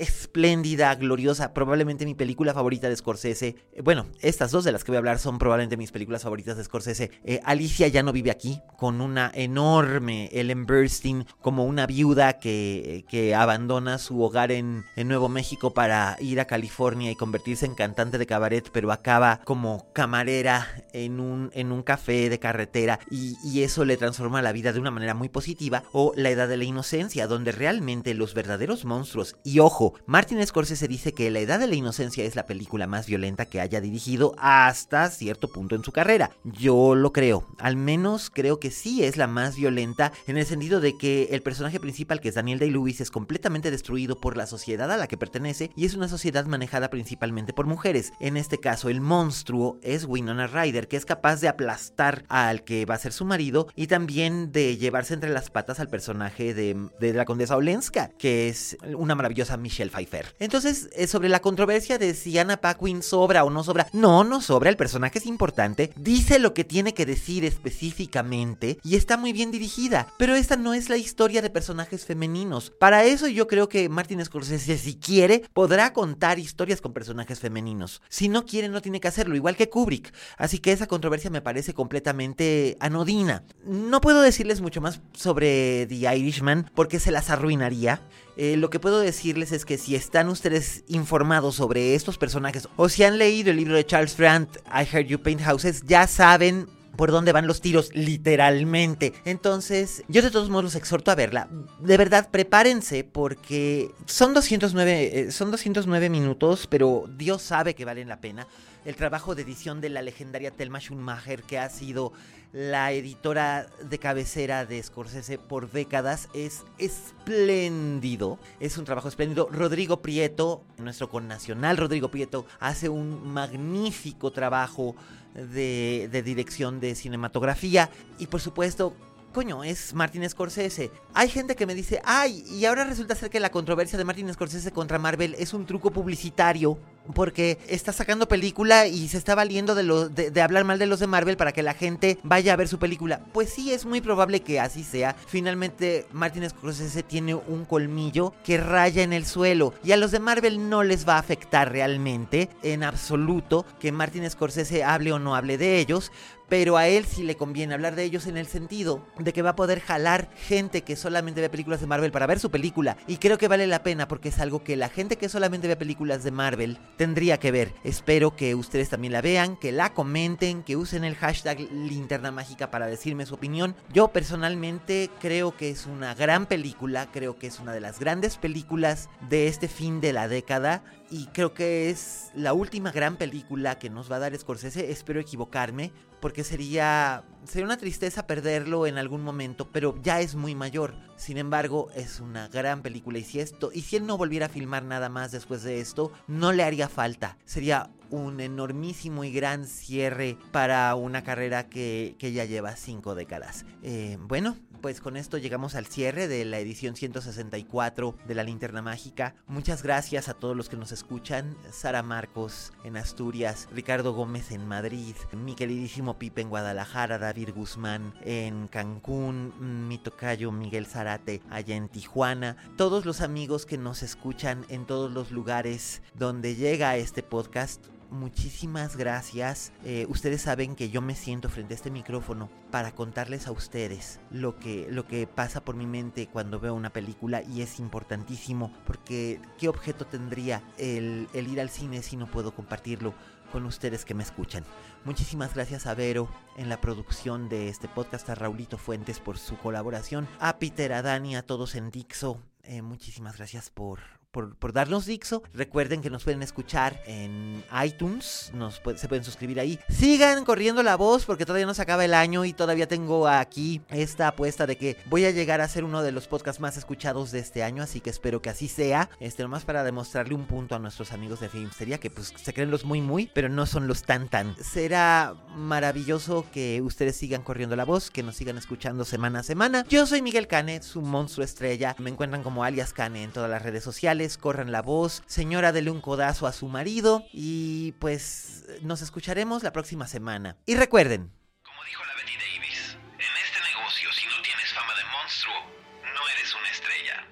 espléndida, 0.00 0.94
gloriosa, 0.94 1.52
probablemente 1.52 2.06
mi 2.06 2.14
película 2.14 2.54
favorita 2.54 2.88
de 2.88 2.96
Scorsese. 2.96 3.56
Eh, 3.72 3.82
bueno, 3.82 4.06
estas 4.20 4.50
dos 4.50 4.64
de 4.64 4.72
las 4.72 4.82
que 4.82 4.90
voy 4.90 4.96
a 4.96 5.00
hablar 5.00 5.18
son 5.18 5.38
probablemente 5.38 5.76
mis 5.76 5.92
películas 5.92 6.22
favoritas 6.22 6.56
de 6.56 6.64
Scorsese. 6.64 7.10
Eh, 7.24 7.40
Alicia 7.44 7.86
ya 7.88 8.02
no 8.02 8.12
vive 8.12 8.30
aquí, 8.30 8.60
con 8.78 9.00
una 9.00 9.30
enorme 9.34 10.30
Ellen 10.32 10.66
Burstyn 10.66 11.26
como 11.40 11.66
una 11.66 11.86
viuda 11.86 12.38
que, 12.38 13.04
que 13.08 13.34
abandona 13.34 13.98
su 13.98 14.22
hogar 14.22 14.52
en, 14.52 14.84
en, 14.96 15.10
Nuevo 15.10 15.28
México 15.28 15.74
para 15.74 16.16
ir 16.20 16.38
a 16.40 16.44
California 16.44 17.10
y 17.10 17.16
convertirse 17.16 17.66
en 17.66 17.74
cantante 17.74 18.16
de 18.16 18.26
cabaret, 18.26 18.70
pero 18.72 18.92
acaba 18.92 19.40
como 19.44 19.92
camarera 19.92 20.68
en 20.92 21.18
un, 21.18 21.50
en 21.52 21.72
un 21.72 21.82
café 21.82 22.30
de 22.30 22.38
carretera 22.38 23.00
y, 23.10 23.36
y 23.44 23.64
eso 23.64 23.84
le 23.84 23.96
transforma 23.96 24.40
la 24.40 24.52
vida 24.52 24.72
de 24.72 24.78
una 24.78 24.92
manera 24.92 25.14
muy 25.14 25.28
positiva. 25.28 25.82
O 25.92 26.12
La 26.16 26.30
Edad 26.30 26.48
de 26.48 26.56
la 26.56 26.64
Inocencia, 26.64 27.26
donde 27.26 27.52
realmente 27.52 28.14
los 28.14 28.34
verdaderos 28.34 28.84
monstruos, 28.84 29.36
y 29.42 29.58
ojo, 29.58 29.89
Martin 30.06 30.44
Scorsese 30.46 30.88
dice 30.88 31.12
que 31.12 31.30
La 31.30 31.40
Edad 31.40 31.58
de 31.58 31.66
la 31.66 31.74
Inocencia 31.74 32.24
es 32.24 32.36
la 32.36 32.46
película 32.46 32.86
más 32.86 33.06
violenta 33.06 33.46
que 33.46 33.60
haya 33.60 33.80
dirigido 33.80 34.34
hasta 34.38 35.10
cierto 35.10 35.48
punto 35.48 35.74
en 35.74 35.84
su 35.84 35.92
carrera. 35.92 36.30
Yo 36.44 36.94
lo 36.94 37.12
creo, 37.12 37.46
al 37.58 37.76
menos 37.76 38.30
creo 38.30 38.60
que 38.60 38.70
sí 38.70 39.04
es 39.04 39.16
la 39.16 39.26
más 39.26 39.56
violenta 39.56 40.12
en 40.26 40.36
el 40.36 40.46
sentido 40.46 40.80
de 40.80 40.96
que 40.96 41.28
el 41.30 41.42
personaje 41.42 41.80
principal 41.80 42.20
que 42.20 42.28
es 42.28 42.34
Daniel 42.34 42.58
Day-Lewis 42.58 43.00
es 43.00 43.10
completamente 43.10 43.70
destruido 43.70 44.20
por 44.20 44.36
la 44.36 44.46
sociedad 44.46 44.90
a 44.90 44.96
la 44.96 45.06
que 45.06 45.16
pertenece 45.16 45.70
y 45.76 45.84
es 45.86 45.94
una 45.94 46.08
sociedad 46.08 46.46
manejada 46.46 46.90
principalmente 46.90 47.52
por 47.52 47.66
mujeres. 47.66 48.12
En 48.20 48.36
este 48.36 48.58
caso 48.58 48.88
el 48.88 49.00
monstruo 49.00 49.78
es 49.82 50.04
Winona 50.04 50.46
Ryder 50.46 50.88
que 50.88 50.96
es 50.96 51.04
capaz 51.04 51.40
de 51.40 51.48
aplastar 51.48 52.24
al 52.28 52.64
que 52.64 52.86
va 52.86 52.94
a 52.94 52.98
ser 52.98 53.12
su 53.12 53.24
marido 53.24 53.68
y 53.76 53.86
también 53.86 54.52
de 54.52 54.76
llevarse 54.76 55.14
entre 55.14 55.30
las 55.30 55.50
patas 55.50 55.80
al 55.80 55.88
personaje 55.88 56.54
de, 56.54 56.88
de 56.98 57.12
la 57.12 57.24
condesa 57.24 57.56
Olenska 57.56 58.10
que 58.18 58.48
es 58.48 58.76
una 58.96 59.14
maravillosa 59.14 59.56
Michelle 59.70 59.90
Pfeiffer. 59.90 60.34
Entonces, 60.40 60.90
eh, 60.94 61.06
sobre 61.06 61.28
la 61.28 61.40
controversia 61.40 61.96
de 61.96 62.14
si 62.14 62.36
Anna 62.38 62.60
Paquin 62.60 63.04
sobra 63.04 63.44
o 63.44 63.50
no 63.50 63.62
sobra, 63.62 63.86
no, 63.92 64.24
no 64.24 64.40
sobra, 64.40 64.68
el 64.68 64.76
personaje 64.76 65.20
es 65.20 65.26
importante, 65.26 65.92
dice 65.94 66.40
lo 66.40 66.54
que 66.54 66.64
tiene 66.64 66.92
que 66.92 67.06
decir 67.06 67.44
específicamente 67.44 68.78
y 68.82 68.96
está 68.96 69.16
muy 69.16 69.32
bien 69.32 69.52
dirigida, 69.52 70.08
pero 70.18 70.34
esta 70.34 70.56
no 70.56 70.74
es 70.74 70.88
la 70.88 70.96
historia 70.96 71.40
de 71.40 71.50
personajes 71.50 72.04
femeninos. 72.04 72.72
Para 72.80 73.04
eso 73.04 73.28
yo 73.28 73.46
creo 73.46 73.68
que 73.68 73.88
Martin 73.88 74.24
Scorsese, 74.24 74.76
si 74.76 74.96
quiere, 74.96 75.44
podrá 75.52 75.92
contar 75.92 76.40
historias 76.40 76.80
con 76.80 76.92
personajes 76.92 77.38
femeninos. 77.38 78.02
Si 78.08 78.28
no 78.28 78.44
quiere, 78.44 78.68
no 78.68 78.82
tiene 78.82 79.00
que 79.00 79.08
hacerlo, 79.08 79.36
igual 79.36 79.54
que 79.54 79.70
Kubrick. 79.70 80.12
Así 80.36 80.58
que 80.58 80.72
esa 80.72 80.88
controversia 80.88 81.30
me 81.30 81.42
parece 81.42 81.74
completamente 81.74 82.76
anodina. 82.80 83.44
No 83.64 84.00
puedo 84.00 84.20
decirles 84.20 84.60
mucho 84.60 84.80
más 84.80 85.00
sobre 85.12 85.86
The 85.86 86.16
Irishman 86.16 86.68
porque 86.74 86.98
se 86.98 87.12
las 87.12 87.30
arruinaría. 87.30 88.00
Eh, 88.36 88.56
lo 88.56 88.70
que 88.70 88.80
puedo 88.80 89.00
decirles 89.00 89.52
es 89.52 89.64
que 89.64 89.78
si 89.78 89.94
están 89.94 90.28
ustedes 90.28 90.84
informados 90.88 91.56
sobre 91.56 91.94
estos 91.94 92.18
personajes 92.18 92.68
o 92.76 92.88
si 92.88 93.02
han 93.04 93.18
leído 93.18 93.50
el 93.50 93.56
libro 93.56 93.74
de 93.74 93.84
Charles 93.84 94.16
Grant, 94.16 94.56
I 94.66 94.86
Heard 94.90 95.06
You 95.06 95.20
Paint 95.20 95.42
Houses, 95.42 95.82
ya 95.86 96.06
saben 96.06 96.68
por 96.96 97.12
dónde 97.12 97.32
van 97.32 97.46
los 97.46 97.60
tiros, 97.60 97.90
literalmente. 97.94 99.14
Entonces, 99.24 100.04
yo 100.08 100.20
de 100.20 100.30
todos 100.30 100.50
modos 100.50 100.64
los 100.64 100.74
exhorto 100.74 101.10
a 101.10 101.14
verla. 101.14 101.48
De 101.78 101.96
verdad, 101.96 102.28
prepárense 102.30 103.04
porque 103.04 103.90
son 104.04 104.34
209, 104.34 105.20
eh, 105.20 105.32
son 105.32 105.50
209 105.50 106.10
minutos, 106.10 106.66
pero 106.66 107.04
Dios 107.16 107.40
sabe 107.40 107.74
que 107.74 107.86
valen 107.86 108.08
la 108.08 108.20
pena. 108.20 108.46
El 108.84 108.96
trabajo 108.96 109.34
de 109.34 109.42
edición 109.42 109.80
de 109.80 109.88
la 109.88 110.02
legendaria 110.02 110.50
Thelma 110.50 110.78
Schumacher, 110.78 111.42
que 111.42 111.58
ha 111.58 111.70
sido 111.70 112.12
la 112.52 112.92
editora 112.92 113.68
de 113.82 113.98
cabecera 113.98 114.66
de 114.66 114.82
Scorsese 114.82 115.38
por 115.38 115.70
décadas, 115.70 116.28
es 116.34 116.64
espléndido. 116.78 118.38
Es 118.58 118.76
un 118.76 118.84
trabajo 118.84 119.08
espléndido. 119.08 119.48
Rodrigo 119.50 120.02
Prieto, 120.02 120.64
nuestro 120.78 121.08
connacional 121.08 121.76
Rodrigo 121.76 122.10
Prieto, 122.10 122.46
hace 122.58 122.88
un 122.88 123.32
magnífico 123.32 124.32
trabajo 124.32 124.96
de, 125.34 126.08
de 126.10 126.22
dirección 126.22 126.80
de 126.80 126.94
cinematografía. 126.94 127.90
Y 128.18 128.26
por 128.26 128.40
supuesto, 128.40 128.96
coño, 129.32 129.62
es 129.62 129.94
Martin 129.94 130.28
Scorsese. 130.28 130.90
Hay 131.14 131.28
gente 131.28 131.54
que 131.54 131.66
me 131.66 131.74
dice, 131.74 132.00
ay, 132.04 132.44
y 132.50 132.64
ahora 132.64 132.84
resulta 132.84 133.14
ser 133.14 133.30
que 133.30 133.40
la 133.40 133.50
controversia 133.50 133.96
de 133.96 134.04
Martin 134.04 134.32
Scorsese 134.32 134.72
contra 134.72 134.98
Marvel 134.98 135.36
es 135.38 135.54
un 135.54 135.66
truco 135.66 135.90
publicitario. 135.92 136.78
Porque 137.14 137.58
está 137.68 137.92
sacando 137.92 138.28
película 138.28 138.86
y 138.86 139.08
se 139.08 139.18
está 139.18 139.34
valiendo 139.34 139.74
de, 139.74 140.30
de, 140.30 140.42
hablar 140.42 140.64
mal 140.64 140.78
de 140.78 140.86
los 140.86 141.00
de 141.00 141.06
Marvel 141.06 141.36
para 141.36 141.52
que 141.52 141.62
la 141.62 141.74
gente 141.74 142.18
vaya 142.22 142.52
a 142.52 142.56
ver 142.56 142.68
su 142.68 142.78
película. 142.78 143.20
Pues 143.32 143.50
sí, 143.50 143.72
es 143.72 143.84
muy 143.84 144.00
probable 144.00 144.40
que 144.40 144.60
así 144.60 144.84
sea. 144.84 145.16
Finalmente, 145.26 146.06
Martin 146.12 146.48
Scorsese 146.48 147.02
tiene 147.02 147.34
un 147.34 147.64
colmillo 147.64 148.32
que 148.44 148.58
raya 148.58 149.02
en 149.02 149.12
el 149.12 149.26
suelo. 149.26 149.74
Y 149.82 149.92
a 149.92 149.96
los 149.96 150.10
de 150.10 150.20
Marvel 150.20 150.68
no 150.68 150.82
les 150.82 151.08
va 151.08 151.16
a 151.16 151.20
afectar 151.20 151.72
realmente, 151.72 152.48
en 152.62 152.84
absoluto, 152.84 153.66
que 153.78 153.92
Martin 153.92 154.28
Scorsese 154.30 154.84
hable 154.84 155.12
o 155.12 155.18
no 155.18 155.34
hable 155.34 155.58
de 155.58 155.78
ellos 155.80 156.12
pero 156.50 156.76
a 156.76 156.88
él 156.88 157.06
sí 157.06 157.22
le 157.22 157.36
conviene 157.36 157.72
hablar 157.72 157.94
de 157.94 158.02
ellos 158.02 158.26
en 158.26 158.36
el 158.36 158.46
sentido 158.46 159.06
de 159.18 159.32
que 159.32 159.40
va 159.40 159.50
a 159.50 159.56
poder 159.56 159.80
jalar 159.80 160.28
gente 160.34 160.82
que 160.82 160.96
solamente 160.96 161.40
ve 161.40 161.48
películas 161.48 161.80
de 161.80 161.86
Marvel 161.86 162.10
para 162.10 162.26
ver 162.26 162.40
su 162.40 162.50
película. 162.50 162.96
Y 163.06 163.16
creo 163.16 163.38
que 163.38 163.48
vale 163.48 163.68
la 163.68 163.84
pena 163.84 164.08
porque 164.08 164.30
es 164.30 164.40
algo 164.40 164.62
que 164.62 164.76
la 164.76 164.88
gente 164.88 165.16
que 165.16 165.28
solamente 165.28 165.68
ve 165.68 165.76
películas 165.76 166.24
de 166.24 166.32
Marvel 166.32 166.78
tendría 167.00 167.40
que 167.40 167.50
ver. 167.50 167.72
Espero 167.82 168.36
que 168.36 168.54
ustedes 168.54 168.90
también 168.90 169.14
la 169.14 169.22
vean, 169.22 169.56
que 169.56 169.72
la 169.72 169.94
comenten, 169.94 170.62
que 170.62 170.76
usen 170.76 171.02
el 171.02 171.14
hashtag 171.14 171.58
linterna 171.72 172.30
mágica 172.30 172.70
para 172.70 172.88
decirme 172.88 173.24
su 173.24 173.36
opinión. 173.36 173.74
Yo 173.90 174.08
personalmente 174.08 175.08
creo 175.18 175.56
que 175.56 175.70
es 175.70 175.86
una 175.86 176.14
gran 176.14 176.44
película, 176.44 177.10
creo 177.10 177.38
que 177.38 177.46
es 177.46 177.58
una 177.58 177.72
de 177.72 177.80
las 177.80 178.00
grandes 178.00 178.36
películas 178.36 179.08
de 179.30 179.48
este 179.48 179.66
fin 179.66 180.02
de 180.02 180.12
la 180.12 180.28
década 180.28 180.82
y 181.10 181.26
creo 181.28 181.54
que 181.54 181.90
es 181.90 182.30
la 182.34 182.52
última 182.52 182.92
gran 182.92 183.16
película 183.16 183.78
que 183.78 183.90
nos 183.90 184.10
va 184.10 184.16
a 184.16 184.20
dar 184.20 184.38
Scorsese. 184.38 184.92
Espero 184.92 185.20
equivocarme, 185.20 185.92
porque 186.20 186.44
sería, 186.44 187.24
sería 187.44 187.64
una 187.64 187.78
tristeza 187.78 188.26
perderlo 188.26 188.86
en 188.86 188.96
algún 188.96 189.22
momento, 189.22 189.68
pero 189.72 189.98
ya 190.02 190.20
es 190.20 190.34
muy 190.36 190.54
mayor. 190.54 190.94
Sin 191.16 191.36
embargo, 191.36 191.90
es 191.94 192.20
una 192.20 192.48
gran 192.48 192.82
película 192.82 193.18
y 193.18 193.24
si 193.24 193.40
esto, 193.40 193.70
y 193.74 193.82
si 193.82 193.96
él 193.96 194.06
no 194.06 194.16
volviera 194.16 194.46
a 194.46 194.50
filmar 194.50 194.84
nada 194.84 195.08
más 195.08 195.32
después 195.32 195.62
de 195.64 195.80
esto, 195.80 196.12
no 196.28 196.52
le 196.52 196.62
haría 196.62 196.88
falta. 196.90 197.38
Sería 197.44 197.90
un 198.10 198.40
enormísimo 198.40 199.24
y 199.24 199.32
gran 199.32 199.66
cierre 199.66 200.36
para 200.52 200.94
una 200.94 201.22
carrera 201.22 201.68
que, 201.68 202.16
que 202.18 202.32
ya 202.32 202.44
lleva 202.44 202.76
cinco 202.76 203.14
décadas. 203.14 203.64
Eh, 203.82 204.18
bueno, 204.20 204.56
pues 204.80 205.00
con 205.00 205.16
esto 205.16 205.38
llegamos 205.38 205.74
al 205.74 205.86
cierre 205.86 206.28
de 206.28 206.44
la 206.44 206.58
edición 206.58 206.96
164 206.96 208.16
de 208.26 208.34
la 208.34 208.44
Linterna 208.44 208.82
Mágica. 208.82 209.34
Muchas 209.46 209.82
gracias 209.82 210.28
a 210.28 210.34
todos 210.34 210.56
los 210.56 210.68
que 210.68 210.76
nos 210.76 210.92
escuchan. 210.92 211.56
Sara 211.70 212.02
Marcos 212.02 212.72
en 212.84 212.96
Asturias, 212.96 213.68
Ricardo 213.72 214.12
Gómez 214.12 214.50
en 214.52 214.66
Madrid, 214.66 215.14
mi 215.32 215.54
queridísimo 215.54 216.18
Pipe 216.18 216.40
en 216.40 216.48
Guadalajara, 216.48 217.18
David 217.18 217.50
Guzmán 217.54 218.14
en 218.22 218.68
Cancún, 218.68 219.88
mi 219.88 219.98
tocayo 219.98 220.52
Miguel 220.52 220.86
Zarate 220.86 221.42
allá 221.50 221.76
en 221.76 221.88
Tijuana. 221.88 222.56
Todos 222.76 223.04
los 223.04 223.20
amigos 223.20 223.66
que 223.66 223.78
nos 223.78 224.02
escuchan 224.02 224.64
en 224.68 224.86
todos 224.86 225.10
los 225.10 225.30
lugares 225.30 226.02
donde 226.14 226.54
llega 226.54 226.96
este 226.96 227.22
podcast 227.22 227.86
muchísimas 228.10 228.96
gracias. 228.96 229.72
Eh, 229.84 230.06
ustedes 230.08 230.42
saben 230.42 230.76
que 230.76 230.90
yo 230.90 231.00
me 231.00 231.14
siento 231.14 231.48
frente 231.48 231.74
a 231.74 231.76
este 231.76 231.90
micrófono 231.90 232.50
para 232.70 232.92
contarles 232.92 233.46
a 233.46 233.52
ustedes 233.52 234.20
lo 234.30 234.58
que, 234.58 234.86
lo 234.90 235.06
que 235.06 235.26
pasa 235.26 235.64
por 235.64 235.76
mi 235.76 235.86
mente 235.86 236.26
cuando 236.26 236.60
veo 236.60 236.74
una 236.74 236.90
película 236.90 237.42
y 237.42 237.62
es 237.62 237.78
importantísimo 237.80 238.72
porque 238.86 239.40
¿qué 239.58 239.68
objeto 239.68 240.06
tendría 240.06 240.62
el, 240.78 241.28
el 241.32 241.48
ir 241.48 241.60
al 241.60 241.70
cine 241.70 242.02
si 242.02 242.16
no 242.16 242.30
puedo 242.30 242.54
compartirlo? 242.54 243.14
con 243.50 243.66
ustedes 243.66 244.04
que 244.04 244.14
me 244.14 244.22
escuchan. 244.22 244.64
Muchísimas 245.04 245.54
gracias 245.54 245.86
a 245.86 245.94
Vero 245.94 246.28
en 246.56 246.68
la 246.68 246.80
producción 246.80 247.48
de 247.48 247.68
este 247.68 247.88
podcast, 247.88 248.28
a 248.30 248.34
Raulito 248.34 248.78
Fuentes 248.78 249.18
por 249.18 249.38
su 249.38 249.58
colaboración, 249.58 250.28
a 250.38 250.58
Peter, 250.58 250.92
a 250.92 251.02
Dani, 251.02 251.36
a 251.36 251.42
todos 251.42 251.74
en 251.74 251.90
Dixo. 251.90 252.40
Eh, 252.62 252.82
muchísimas 252.82 253.36
gracias 253.36 253.70
por, 253.70 253.98
por, 254.30 254.56
por, 254.56 254.72
darnos 254.72 255.06
Dixo. 255.06 255.42
Recuerden 255.52 256.02
que 256.02 256.10
nos 256.10 256.24
pueden 256.24 256.42
escuchar 256.42 257.02
en 257.06 257.64
iTunes, 257.84 258.52
se 258.96 259.08
pueden 259.08 259.24
suscribir 259.24 259.60
ahí. 259.60 259.78
Sigan 259.88 260.44
corriendo 260.44 260.82
la 260.82 260.96
voz 260.96 261.24
porque 261.24 261.44
todavía 261.44 261.66
no 261.66 261.74
se 261.74 261.82
acaba 261.82 262.04
el 262.04 262.14
año 262.14 262.44
y 262.44 262.52
todavía 262.52 262.86
tengo 262.86 263.28
aquí 263.28 263.80
esta 263.88 264.28
apuesta 264.28 264.66
de 264.66 264.76
que 264.76 264.96
voy 265.06 265.24
a 265.24 265.30
llegar 265.30 265.60
a 265.60 265.68
ser 265.68 265.84
uno 265.84 266.02
de 266.02 266.12
los 266.12 266.28
podcasts 266.28 266.60
más 266.60 266.76
escuchados 266.76 267.30
de 267.30 267.40
este 267.40 267.62
año, 267.62 267.82
así 267.82 268.00
que 268.00 268.10
espero 268.10 268.40
que 268.42 268.50
así 268.50 268.68
sea. 268.68 269.10
Este 269.20 269.42
nomás 269.42 269.64
para 269.64 269.84
demostrarle 269.84 270.34
un 270.34 270.46
punto 270.46 270.74
a 270.74 270.78
nuestros 270.78 271.12
amigos 271.12 271.40
de 271.40 271.48
Filmsteria 271.48 271.98
que 271.98 272.10
pues 272.10 272.32
se 272.36 272.52
creen 272.52 272.70
los 272.70 272.84
muy 272.84 273.00
muy, 273.00 273.30
pero 273.34 273.48
no 273.48 273.66
son 273.66 273.86
los 273.86 274.02
tan 274.02 274.28
tan. 274.28 274.54
Será 274.62 275.34
maravilloso 275.56 276.46
que 276.52 276.80
ustedes 276.82 277.16
sigan 277.16 277.42
corriendo 277.42 277.76
la 277.76 277.84
voz, 277.84 278.10
que 278.10 278.22
nos 278.22 278.36
sigan 278.36 278.58
escuchando 278.58 279.04
semana 279.04 279.40
a 279.40 279.42
semana. 279.42 279.84
Yo 279.88 280.06
soy 280.06 280.22
Miguel 280.22 280.46
Cane, 280.46 280.82
su 280.82 281.02
monstruo 281.02 281.44
estrella. 281.44 281.96
Me 281.98 282.10
encuentran 282.10 282.42
como 282.42 282.64
alias 282.64 282.92
Cane 282.92 283.22
en 283.22 283.32
todas 283.32 283.50
las 283.50 283.62
redes 283.62 283.82
sociales 283.82 284.19
corran 284.38 284.72
la 284.72 284.82
voz, 284.82 285.22
señora 285.26 285.72
dele 285.72 285.90
un 285.90 286.00
codazo 286.00 286.46
a 286.46 286.52
su 286.52 286.68
marido 286.68 287.24
y 287.32 287.92
pues 287.98 288.64
nos 288.82 289.02
escucharemos 289.02 289.62
la 289.62 289.72
próxima 289.72 290.06
semana. 290.06 290.56
Y 290.66 290.76
recuerden, 290.76 291.30
Como 291.62 291.84
dijo 291.84 292.02
la 292.04 292.14
Betty 292.16 292.34
Davis, 292.36 292.96
en 293.14 293.34
este 293.44 293.58
negocio 293.74 294.08
si 294.12 294.26
no 294.26 294.42
tienes 294.42 294.72
fama 294.72 294.92
de 294.94 295.04
monstruo, 295.10 295.54
no 296.02 296.22
eres 296.36 296.54
una 296.54 296.70
estrella. 296.70 297.26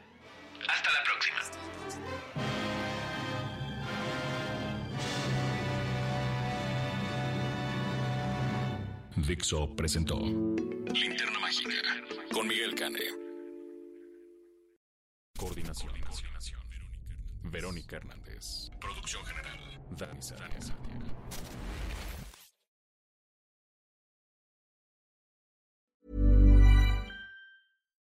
Hasta 0.68 0.90
la 0.92 1.02
próxima. 1.04 1.38
Dixo 9.16 9.74
presentó 9.76 10.16
Linterna 10.18 11.38
Mágica 11.40 11.70
con 12.32 12.46
Miguel 12.46 12.74
Cane. 12.74 13.17
Verónica 17.50 17.96
Hernández. 17.96 18.70
Producción 18.80 19.24
general. 19.24 19.58
Dani 19.90 20.22
Sánchez. 20.22 20.72